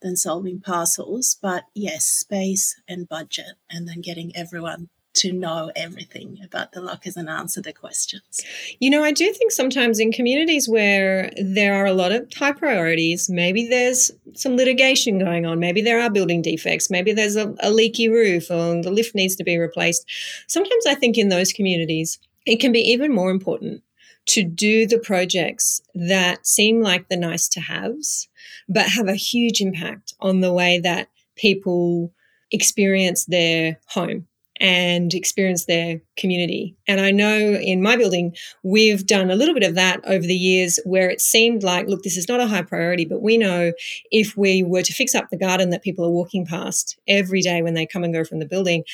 than 0.00 0.16
solving 0.16 0.60
parcels. 0.60 1.36
But 1.40 1.64
yes, 1.74 2.04
space 2.04 2.80
and 2.88 3.08
budget, 3.08 3.56
and 3.70 3.88
then 3.88 4.00
getting 4.00 4.34
everyone 4.36 4.88
to 5.16 5.32
know 5.32 5.70
everything 5.74 6.38
about 6.44 6.72
the 6.72 6.80
lockers 6.80 7.16
and 7.16 7.28
answer 7.28 7.60
the 7.60 7.72
questions. 7.72 8.40
You 8.78 8.90
know, 8.90 9.02
I 9.02 9.12
do 9.12 9.32
think 9.32 9.52
sometimes 9.52 9.98
in 9.98 10.12
communities 10.12 10.68
where 10.68 11.30
there 11.42 11.74
are 11.74 11.86
a 11.86 11.94
lot 11.94 12.12
of 12.12 12.32
high 12.34 12.52
priorities, 12.52 13.28
maybe 13.28 13.66
there's 13.66 14.10
some 14.34 14.56
litigation 14.56 15.18
going 15.18 15.46
on, 15.46 15.58
maybe 15.58 15.82
there 15.82 16.00
are 16.00 16.10
building 16.10 16.42
defects, 16.42 16.90
maybe 16.90 17.12
there's 17.12 17.36
a, 17.36 17.54
a 17.60 17.70
leaky 17.70 18.08
roof 18.08 18.50
or 18.50 18.82
the 18.82 18.90
lift 18.90 19.14
needs 19.14 19.36
to 19.36 19.44
be 19.44 19.58
replaced. 19.58 20.06
Sometimes 20.46 20.86
I 20.86 20.94
think 20.94 21.18
in 21.18 21.28
those 21.28 21.52
communities, 21.52 22.18
it 22.44 22.56
can 22.56 22.72
be 22.72 22.80
even 22.80 23.12
more 23.12 23.30
important 23.30 23.82
to 24.26 24.42
do 24.42 24.86
the 24.86 24.98
projects 24.98 25.80
that 25.94 26.46
seem 26.46 26.82
like 26.82 27.08
the 27.08 27.16
nice 27.16 27.48
to 27.48 27.60
haves, 27.60 28.28
but 28.68 28.86
have 28.86 29.08
a 29.08 29.14
huge 29.14 29.60
impact 29.60 30.14
on 30.20 30.40
the 30.40 30.52
way 30.52 30.80
that 30.80 31.08
people 31.36 32.12
experience 32.50 33.24
their 33.24 33.78
home 33.86 34.26
and 34.60 35.12
experience 35.14 35.64
their 35.64 36.00
community. 36.16 36.76
And 36.88 37.00
I 37.00 37.10
know 37.10 37.38
in 37.38 37.82
my 37.82 37.96
building, 37.96 38.34
we've 38.62 39.06
done 39.06 39.30
a 39.30 39.36
little 39.36 39.54
bit 39.54 39.62
of 39.62 39.74
that 39.74 40.00
over 40.06 40.26
the 40.26 40.34
years 40.34 40.78
where 40.84 41.10
it 41.10 41.20
seemed 41.20 41.62
like, 41.62 41.88
look, 41.88 42.02
this 42.02 42.16
is 42.16 42.28
not 42.28 42.40
a 42.40 42.46
high 42.46 42.62
priority, 42.62 43.04
but 43.04 43.22
we 43.22 43.36
know 43.38 43.72
if 44.10 44.36
we 44.36 44.62
were 44.62 44.82
to 44.82 44.92
fix 44.92 45.14
up 45.14 45.28
the 45.30 45.38
garden 45.38 45.70
that 45.70 45.82
people 45.82 46.04
are 46.04 46.10
walking 46.10 46.46
past 46.46 46.98
every 47.06 47.40
day 47.40 47.62
when 47.62 47.74
they 47.74 47.86
come 47.86 48.04
and 48.04 48.14
go 48.14 48.24
from 48.24 48.38
the 48.38 48.46
building, 48.46 48.84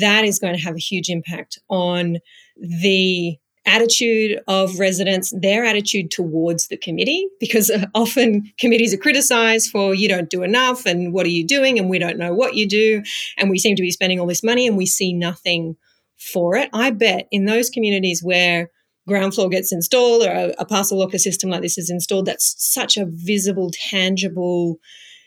that 0.00 0.24
is 0.24 0.38
going 0.38 0.54
to 0.54 0.62
have 0.62 0.74
a 0.74 0.80
huge 0.80 1.08
impact 1.08 1.58
on 1.68 2.18
the 2.56 3.38
attitude 3.66 4.40
of 4.46 4.78
residents, 4.78 5.32
their 5.36 5.64
attitude 5.64 6.10
towards 6.10 6.68
the 6.68 6.76
committee, 6.76 7.28
because 7.40 7.68
uh, 7.68 7.86
often 7.94 8.50
committees 8.58 8.94
are 8.94 8.98
criticized 8.98 9.70
for 9.70 9.94
you 9.94 10.08
don't 10.08 10.30
do 10.30 10.42
enough 10.42 10.86
and 10.86 11.12
what 11.12 11.26
are 11.26 11.30
you 11.30 11.46
doing 11.46 11.78
and 11.78 11.90
we 11.90 11.98
don't 11.98 12.18
know 12.18 12.32
what 12.32 12.54
you 12.54 12.66
do. 12.66 13.02
And 13.36 13.50
we 13.50 13.58
seem 13.58 13.76
to 13.76 13.82
be 13.82 13.90
spending 13.90 14.20
all 14.20 14.26
this 14.26 14.44
money 14.44 14.66
and 14.66 14.76
we 14.76 14.86
see 14.86 15.12
nothing 15.12 15.76
for 16.16 16.56
it. 16.56 16.70
I 16.72 16.90
bet 16.90 17.28
in 17.30 17.44
those 17.44 17.68
communities 17.68 18.22
where 18.22 18.70
Groundfloor 19.08 19.50
gets 19.50 19.72
installed 19.72 20.24
or 20.24 20.30
a, 20.30 20.54
a 20.58 20.64
parcel 20.64 20.98
locker 20.98 21.18
system 21.18 21.50
like 21.50 21.62
this 21.62 21.78
is 21.78 21.90
installed, 21.90 22.26
that's 22.26 22.54
such 22.58 22.96
a 22.96 23.06
visible, 23.06 23.70
tangible, 23.90 24.78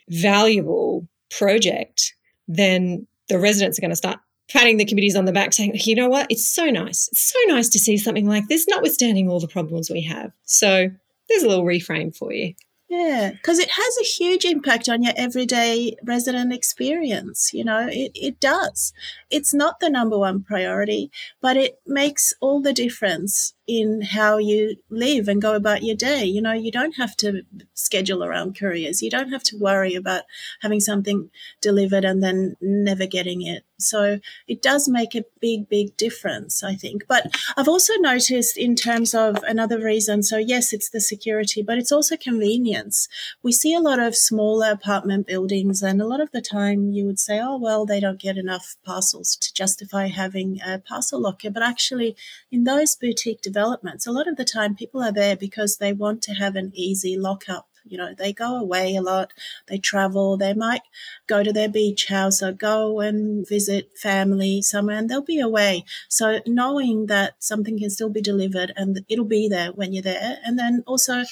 valuable 0.10 1.08
project, 1.30 2.14
then 2.48 3.08
the 3.30 3.40
residents 3.40 3.78
are 3.78 3.82
going 3.82 3.92
to 3.92 3.96
start 3.96 4.20
patting 4.50 4.78
the 4.78 4.86
committees 4.86 5.16
on 5.16 5.26
the 5.26 5.32
back 5.32 5.54
saying, 5.54 5.74
you 5.76 5.96
know 5.96 6.10
what, 6.10 6.28
it's 6.30 6.48
so 6.48 6.66
nice. 6.66 7.08
It's 7.12 7.32
so 7.32 7.40
nice 7.48 7.70
to 7.70 7.80
see 7.80 7.98
something 7.98 8.28
like 8.28 8.48
this, 8.48 8.68
notwithstanding 8.68 9.30
all 9.30 9.40
the 9.40 9.48
problems 9.48 9.90
we 9.90 10.02
have. 10.04 10.32
So 10.44 10.90
there's 11.30 11.44
a 11.44 11.48
little 11.48 11.66
reframe 11.66 12.16
for 12.16 12.34
you. 12.34 12.56
Yeah, 12.90 13.34
because 13.34 13.60
it 13.60 13.70
has 13.70 13.98
a 14.00 14.04
huge 14.04 14.46
impact 14.46 14.90
on 14.90 15.04
your 15.04 15.14
everyday 15.16 15.96
resident 16.04 16.52
experience. 16.52 17.54
You 17.54 17.64
know, 17.64 17.88
it, 17.88 18.12
it 18.16 18.40
does. 18.40 18.94
It's 19.30 19.54
not 19.54 19.80
the 19.80 19.92
number 19.92 20.18
one 20.18 20.42
priority, 20.42 21.12
but 21.40 21.56
it 21.56 21.80
makes 21.86 22.34
all 22.42 22.64
the 22.64 22.74
difference 22.74 23.54
in 23.68 24.02
how 24.02 24.40
you 24.40 24.78
live 24.90 25.28
and 25.28 25.40
go 25.40 25.54
about 25.54 25.84
your 25.84 25.96
day. 25.96 26.26
You 26.26 26.42
know, 26.42 26.54
you 26.54 26.72
don't 26.72 26.96
have 26.96 27.16
to 27.18 27.44
schedule 27.76 28.24
around 28.24 28.58
couriers. 28.58 29.04
You 29.04 29.12
don't 29.12 29.30
have 29.30 29.44
to 29.44 29.60
worry 29.60 29.94
about 29.94 30.24
having 30.62 30.80
something 30.80 31.30
delivered 31.62 32.04
and 32.04 32.24
then 32.24 32.56
never 32.60 33.06
getting 33.06 33.44
it. 33.44 33.66
So 33.80 34.20
it 34.48 34.62
does 34.62 34.88
make 34.88 35.16
a 35.16 35.26
big, 35.40 35.70
big 35.70 35.96
difference, 35.98 36.64
I 36.64 36.76
think. 36.76 37.06
But 37.08 37.36
I've 37.58 37.68
also 37.68 37.94
noticed 37.98 38.58
in 38.58 38.76
terms 38.76 39.14
of 39.14 39.38
another 39.44 39.80
reason. 39.80 40.24
So 40.24 40.38
yes, 40.38 40.74
it's 40.74 40.90
the 40.90 41.02
security, 41.02 41.62
but 41.62 41.78
it's 41.78 41.92
also 41.92 42.18
convenience. 42.18 43.08
We 43.42 43.52
see 43.52 43.74
a 43.74 43.80
lot 43.80 44.00
of 44.00 44.16
smaller 44.16 44.72
apartment 44.72 45.28
buildings 45.28 45.82
and 45.82 46.02
a 46.02 46.08
lot 46.08 46.22
of 46.22 46.32
the 46.32 46.42
time 46.42 46.92
you 46.92 47.06
would 47.06 47.20
say, 47.20 47.40
oh, 47.40 47.58
well, 47.58 47.86
they 47.86 48.00
don't 48.00 48.20
get 48.20 48.38
enough 48.38 48.76
parcels 48.86 49.36
to 49.38 49.54
justify 49.54 50.08
having 50.08 50.60
a 50.66 50.80
parcel 50.80 51.22
locker. 51.22 51.50
But 51.50 51.64
actually 51.64 52.16
in 52.52 52.64
those 52.66 52.96
boutique 52.96 53.42
developments, 53.42 54.06
a 54.06 54.12
lot 54.12 54.28
of 54.28 54.36
the 54.36 54.46
time 54.46 54.76
people 54.76 55.02
are 55.02 55.12
there 55.12 55.36
because 55.36 55.78
they 55.78 55.94
want 55.94 56.22
to 56.24 56.34
have 56.34 56.56
an 56.56 56.72
easy 56.74 57.18
lockup. 57.18 57.69
You 57.90 57.98
know, 57.98 58.14
they 58.18 58.34
go 58.34 58.56
away 58.58 58.96
a 58.96 59.02
lot, 59.02 59.34
they 59.68 59.78
travel, 59.78 60.38
they 60.38 60.54
might 60.54 60.82
go 61.28 61.44
to 61.44 61.52
their 61.54 61.70
beach 61.70 62.08
house 62.08 62.42
or 62.42 62.52
go 62.52 63.00
and 63.00 63.48
visit 63.48 63.98
family 63.98 64.62
somewhere 64.62 64.98
and 64.98 65.10
they'll 65.10 65.22
be 65.22 65.40
away. 65.40 65.86
So 66.08 66.40
knowing 66.46 67.08
that 67.08 67.36
something 67.44 67.80
can 67.80 67.90
still 67.90 68.10
be 68.10 68.22
delivered 68.22 68.74
and 68.76 69.04
it'll 69.10 69.26
be 69.26 69.48
there 69.50 69.72
when 69.72 69.94
you're 69.94 70.04
there. 70.04 70.40
And 70.44 70.58
then 70.58 70.84
also 70.88 71.24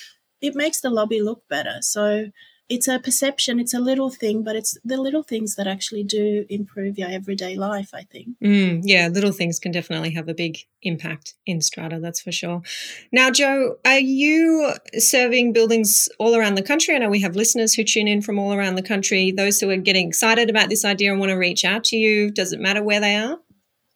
it 0.42 0.56
makes 0.56 0.82
the 0.82 0.90
lobby 0.90 1.22
look 1.22 1.48
better. 1.48 1.78
So 1.82 2.32
it's 2.70 2.88
a 2.88 3.00
perception, 3.00 3.60
it's 3.60 3.74
a 3.74 3.80
little 3.80 4.10
thing, 4.10 4.44
but 4.44 4.56
it's 4.56 4.78
the 4.84 4.98
little 4.98 5.24
things 5.24 5.56
that 5.56 5.68
actually 5.68 6.04
do 6.04 6.46
improve 6.50 6.98
your 6.98 7.10
everyday 7.10 7.56
life, 7.56 7.92
I 7.94 8.04
think. 8.04 8.28
Mm, 8.44 8.82
yeah, 8.84 9.08
little 9.08 9.32
things 9.32 9.60
can 9.60 9.72
definitely 9.72 10.12
have 10.12 10.28
a 10.28 10.34
big 10.34 10.58
impact 10.82 11.36
in 11.46 11.62
strata, 11.62 12.00
that's 12.02 12.22
for 12.22 12.32
sure. 12.32 12.62
Now, 13.12 13.32
jo 13.32 13.78
are 13.86 14.00
you 14.00 14.74
serving 14.98 15.54
buildings 15.54 16.10
all 16.20 16.36
around 16.36 16.56
the 16.56 16.64
country? 16.64 16.96
I 16.96 16.98
know 16.98 17.10
we 17.10 17.22
have 17.22 17.36
listeners 17.36 17.74
who 17.74 17.84
tune 17.84 18.08
in 18.08 18.22
from 18.22 18.38
all 18.38 18.54
around 18.54 18.76
the 18.76 18.84
country, 18.84 19.32
those 19.32 19.60
who 19.60 19.70
are 19.70 19.78
getting 19.78 20.08
excited 20.08 20.50
about 20.50 20.70
this 20.70 20.84
idea 20.84 21.12
and 21.12 21.20
want 21.20 21.30
to 21.30 21.36
reach 21.36 21.64
out 21.64 21.86
to 21.86 21.96
you. 21.96 22.32
Does 22.32 22.52
it 22.52 22.60
matter 22.60 22.84
where 22.84 23.00
they 23.00 23.16
are? 23.16 23.40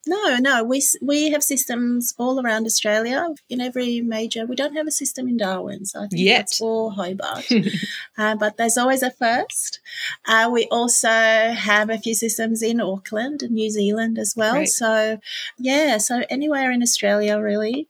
No, 0.07 0.37
no. 0.37 0.63
We 0.63 0.81
we 1.01 1.29
have 1.29 1.43
systems 1.43 2.15
all 2.17 2.43
around 2.43 2.65
Australia 2.65 3.35
in 3.49 3.61
every 3.61 4.01
major. 4.01 4.47
We 4.47 4.55
don't 4.55 4.75
have 4.75 4.87
a 4.87 4.91
system 4.91 5.27
in 5.27 5.37
Darwin, 5.37 5.85
so 5.85 5.99
I 5.99 6.07
think 6.07 6.21
Yet. 6.21 6.37
that's 6.37 6.57
for 6.57 6.91
Hobart. 6.91 7.47
uh, 8.17 8.35
but 8.35 8.57
there's 8.57 8.77
always 8.77 9.03
a 9.03 9.11
first. 9.11 9.79
Uh, 10.25 10.49
we 10.51 10.67
also 10.71 11.07
have 11.07 11.91
a 11.91 11.99
few 11.99 12.15
systems 12.15 12.63
in 12.63 12.81
Auckland 12.81 13.43
and 13.43 13.51
New 13.51 13.69
Zealand 13.69 14.17
as 14.17 14.33
well. 14.35 14.55
Right. 14.55 14.67
So, 14.67 15.19
yeah, 15.59 15.99
so 15.99 16.23
anywhere 16.31 16.71
in 16.71 16.81
Australia 16.81 17.39
really. 17.39 17.87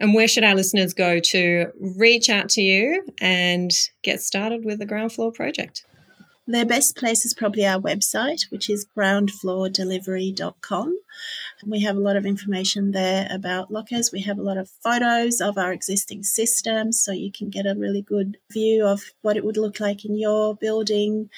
And 0.00 0.14
where 0.14 0.26
should 0.26 0.42
our 0.42 0.56
listeners 0.56 0.94
go 0.94 1.20
to 1.20 1.66
reach 1.78 2.28
out 2.28 2.48
to 2.50 2.60
you 2.60 3.04
and 3.18 3.70
get 4.02 4.20
started 4.20 4.64
with 4.64 4.80
the 4.80 4.86
Groundfloor 4.86 5.32
project? 5.32 5.84
Their 6.46 6.66
best 6.66 6.96
place 6.96 7.24
is 7.24 7.34
probably 7.34 7.64
our 7.64 7.80
website, 7.80 8.50
which 8.50 8.68
is 8.68 8.84
groundfloordelivery.com. 8.96 10.98
We 11.64 11.80
have 11.82 11.96
a 11.96 12.00
lot 12.00 12.16
of 12.16 12.26
information 12.26 12.90
there 12.90 13.28
about 13.30 13.70
lockers. 13.70 14.10
We 14.12 14.22
have 14.22 14.38
a 14.38 14.42
lot 14.42 14.56
of 14.56 14.68
photos 14.82 15.40
of 15.40 15.56
our 15.56 15.72
existing 15.72 16.24
systems, 16.24 17.00
so 17.00 17.12
you 17.12 17.30
can 17.30 17.50
get 17.50 17.66
a 17.66 17.74
really 17.76 18.02
good 18.02 18.38
view 18.50 18.84
of 18.84 19.02
what 19.22 19.36
it 19.36 19.44
would 19.44 19.56
look 19.56 19.78
like 19.78 20.04
in 20.04 20.16
your 20.16 20.56
building. 20.56 21.30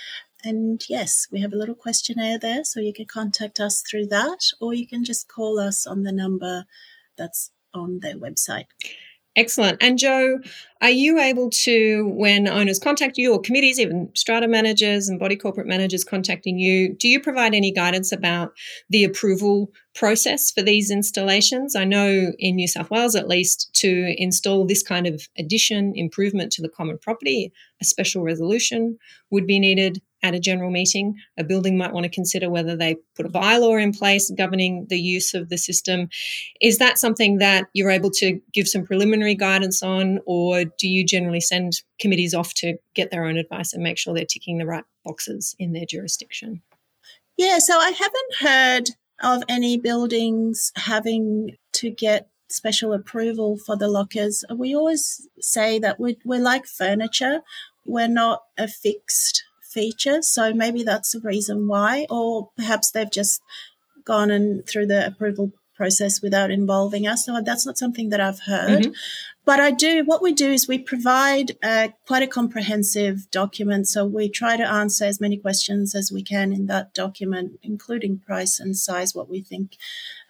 And 0.42 0.82
yes, 0.88 1.26
we 1.30 1.40
have 1.40 1.52
a 1.52 1.56
little 1.56 1.74
questionnaire 1.74 2.38
there, 2.38 2.64
so 2.64 2.80
you 2.80 2.92
can 2.92 3.06
contact 3.06 3.60
us 3.60 3.82
through 3.82 4.06
that, 4.06 4.40
or 4.60 4.74
you 4.74 4.86
can 4.86 5.04
just 5.04 5.28
call 5.28 5.58
us 5.58 5.86
on 5.86 6.02
the 6.02 6.12
number 6.12 6.64
that's 7.16 7.50
on 7.72 8.00
their 8.00 8.16
website. 8.16 8.66
Excellent. 9.36 9.82
And 9.82 9.98
Jo, 9.98 10.38
are 10.80 10.90
you 10.90 11.18
able 11.18 11.50
to, 11.50 12.08
when 12.14 12.46
owners 12.46 12.78
contact 12.78 13.18
you 13.18 13.32
or 13.32 13.40
committees, 13.40 13.80
even 13.80 14.08
strata 14.14 14.46
managers 14.46 15.08
and 15.08 15.18
body 15.18 15.34
corporate 15.34 15.66
managers 15.66 16.04
contacting 16.04 16.60
you, 16.60 16.94
do 16.94 17.08
you 17.08 17.20
provide 17.20 17.52
any 17.52 17.72
guidance 17.72 18.12
about 18.12 18.52
the 18.90 19.02
approval 19.02 19.72
process 19.96 20.52
for 20.52 20.62
these 20.62 20.88
installations? 20.88 21.74
I 21.74 21.82
know 21.84 22.30
in 22.38 22.54
New 22.54 22.68
South 22.68 22.90
Wales, 22.90 23.16
at 23.16 23.26
least, 23.26 23.74
to 23.80 24.14
install 24.18 24.66
this 24.66 24.84
kind 24.84 25.06
of 25.06 25.26
addition, 25.36 25.94
improvement 25.96 26.52
to 26.52 26.62
the 26.62 26.68
common 26.68 26.98
property, 26.98 27.52
a 27.80 27.84
special 27.84 28.22
resolution 28.22 28.98
would 29.30 29.48
be 29.48 29.58
needed 29.58 30.00
at 30.24 30.34
a 30.34 30.40
general 30.40 30.70
meeting. 30.70 31.14
A 31.38 31.44
building 31.44 31.76
might 31.76 31.92
want 31.92 32.04
to 32.04 32.10
consider 32.10 32.48
whether 32.48 32.74
they 32.74 32.96
put 33.14 33.26
a 33.26 33.28
bylaw 33.28 33.80
in 33.80 33.92
place 33.92 34.30
governing 34.30 34.86
the 34.88 34.98
use 34.98 35.34
of 35.34 35.50
the 35.50 35.58
system. 35.58 36.08
Is 36.60 36.78
that 36.78 36.98
something 36.98 37.38
that 37.38 37.66
you're 37.74 37.90
able 37.90 38.10
to 38.12 38.40
give 38.52 38.66
some 38.66 38.84
preliminary 38.84 39.34
guidance 39.34 39.82
on, 39.82 40.18
or 40.24 40.64
do 40.64 40.88
you 40.88 41.04
generally 41.04 41.42
send 41.42 41.82
committees 42.00 42.34
off 42.34 42.54
to 42.54 42.78
get 42.94 43.10
their 43.10 43.26
own 43.26 43.36
advice 43.36 43.74
and 43.74 43.82
make 43.82 43.98
sure 43.98 44.14
they're 44.14 44.24
ticking 44.24 44.56
the 44.58 44.66
right 44.66 44.84
boxes 45.04 45.54
in 45.58 45.74
their 45.74 45.86
jurisdiction? 45.86 46.62
Yeah, 47.36 47.58
so 47.58 47.78
I 47.78 47.90
haven't 47.90 48.34
heard 48.40 48.90
of 49.22 49.42
any 49.48 49.76
buildings 49.76 50.72
having 50.76 51.56
to 51.74 51.90
get 51.90 52.28
special 52.48 52.94
approval 52.94 53.58
for 53.58 53.76
the 53.76 53.88
lockers. 53.88 54.42
We 54.54 54.74
always 54.74 55.28
say 55.40 55.78
that 55.80 56.00
we're, 56.00 56.16
we're 56.24 56.40
like 56.40 56.66
furniture. 56.66 57.40
We're 57.84 58.08
not 58.08 58.42
a 58.56 58.68
fixed 58.68 59.44
feature. 59.74 60.22
So 60.22 60.54
maybe 60.54 60.82
that's 60.84 61.12
the 61.12 61.20
reason 61.20 61.68
why, 61.68 62.06
or 62.08 62.50
perhaps 62.56 62.90
they've 62.90 63.10
just 63.10 63.42
gone 64.04 64.30
and 64.30 64.66
through 64.66 64.86
the 64.86 65.06
approval 65.06 65.52
process 65.76 66.22
without 66.22 66.50
involving 66.50 67.06
us. 67.06 67.26
So 67.26 67.40
that's 67.44 67.66
not 67.66 67.78
something 67.78 68.10
that 68.10 68.20
I've 68.20 68.40
heard. 68.40 68.82
Mm-hmm. 68.82 68.92
But 69.46 69.60
I 69.60 69.72
do, 69.72 70.04
what 70.04 70.22
we 70.22 70.32
do 70.32 70.50
is 70.50 70.66
we 70.66 70.78
provide 70.78 71.58
uh, 71.62 71.88
quite 72.06 72.22
a 72.22 72.26
comprehensive 72.26 73.30
document. 73.30 73.86
So 73.88 74.06
we 74.06 74.30
try 74.30 74.56
to 74.56 74.66
answer 74.66 75.04
as 75.04 75.20
many 75.20 75.36
questions 75.36 75.94
as 75.94 76.10
we 76.10 76.22
can 76.22 76.52
in 76.52 76.66
that 76.66 76.94
document, 76.94 77.58
including 77.62 78.20
price 78.20 78.58
and 78.58 78.74
size, 78.74 79.14
what 79.14 79.28
we 79.28 79.42
think, 79.42 79.76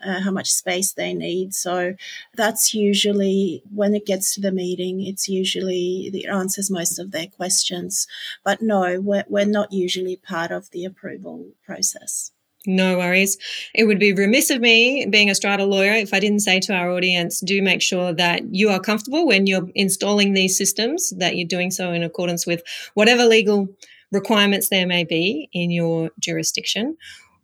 uh, 0.04 0.20
how 0.20 0.32
much 0.32 0.50
space 0.50 0.92
they 0.92 1.14
need. 1.14 1.54
So 1.54 1.94
that's 2.34 2.74
usually 2.74 3.62
when 3.72 3.94
it 3.94 4.04
gets 4.04 4.34
to 4.34 4.40
the 4.40 4.52
meeting, 4.52 5.00
it's 5.06 5.28
usually 5.28 6.10
the 6.12 6.26
answers 6.26 6.68
most 6.68 6.98
of 6.98 7.12
their 7.12 7.28
questions. 7.28 8.08
But 8.42 8.62
no, 8.62 9.00
we're, 9.00 9.24
we're 9.28 9.46
not 9.46 9.72
usually 9.72 10.16
part 10.16 10.50
of 10.50 10.70
the 10.72 10.84
approval 10.84 11.50
process. 11.64 12.32
No 12.66 12.96
worries. 12.96 13.36
It 13.74 13.84
would 13.84 13.98
be 13.98 14.12
remiss 14.12 14.48
of 14.50 14.60
me, 14.60 15.04
being 15.06 15.28
a 15.28 15.34
strata 15.34 15.64
lawyer, 15.64 15.92
if 15.92 16.14
I 16.14 16.20
didn't 16.20 16.40
say 16.40 16.60
to 16.60 16.74
our 16.74 16.90
audience 16.90 17.40
do 17.40 17.60
make 17.60 17.82
sure 17.82 18.12
that 18.14 18.54
you 18.54 18.70
are 18.70 18.80
comfortable 18.80 19.26
when 19.26 19.46
you're 19.46 19.68
installing 19.74 20.32
these 20.32 20.56
systems, 20.56 21.10
that 21.18 21.36
you're 21.36 21.46
doing 21.46 21.70
so 21.70 21.92
in 21.92 22.02
accordance 22.02 22.46
with 22.46 22.62
whatever 22.94 23.26
legal 23.26 23.68
requirements 24.12 24.68
there 24.70 24.86
may 24.86 25.04
be 25.04 25.50
in 25.52 25.70
your 25.70 26.10
jurisdiction. 26.18 26.96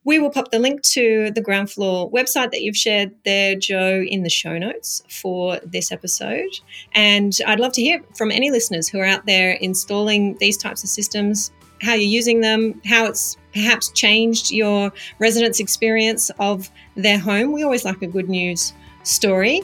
We 0.05 0.19
will 0.19 0.31
pop 0.31 0.51
the 0.51 0.59
link 0.59 0.81
to 0.93 1.31
the 1.35 1.43
Groundfloor 1.43 2.11
website 2.11 2.53
that 2.53 2.63
you've 2.63 2.77
shared 2.77 3.15
there, 3.27 3.55
Jo, 3.55 4.03
in 4.03 4.23
the 4.23 4.31
show 4.31 4.57
notes 4.57 5.03
for 5.11 5.61
this 5.63 5.93
episode. 5.93 6.49
And 6.95 7.37
I'd 7.47 7.61
love 7.61 7.73
to 7.73 7.83
hear 7.83 8.01
from 8.17 8.31
any 8.31 8.51
listeners 8.51 8.89
who 8.89 8.99
are 8.99 9.05
out 9.05 9.27
there 9.27 9.53
installing 9.53 10.39
these 10.39 10.57
types 10.57 10.83
of 10.83 10.89
systems, 10.89 11.53
how 11.83 11.93
you're 11.93 12.09
using 12.09 12.41
them, 12.41 12.81
how 12.87 13.05
it's 13.05 13.37
perhaps 13.53 13.91
changed 13.91 14.51
your 14.51 14.93
residents' 15.19 15.61
experience 15.61 16.31
of 16.39 16.71
their 16.95 17.19
home. 17.19 17.53
We 17.53 17.63
always 17.63 17.85
like 17.85 18.03
a 18.03 18.07
good 18.07 18.29
news 18.29 18.73
story. 19.03 19.63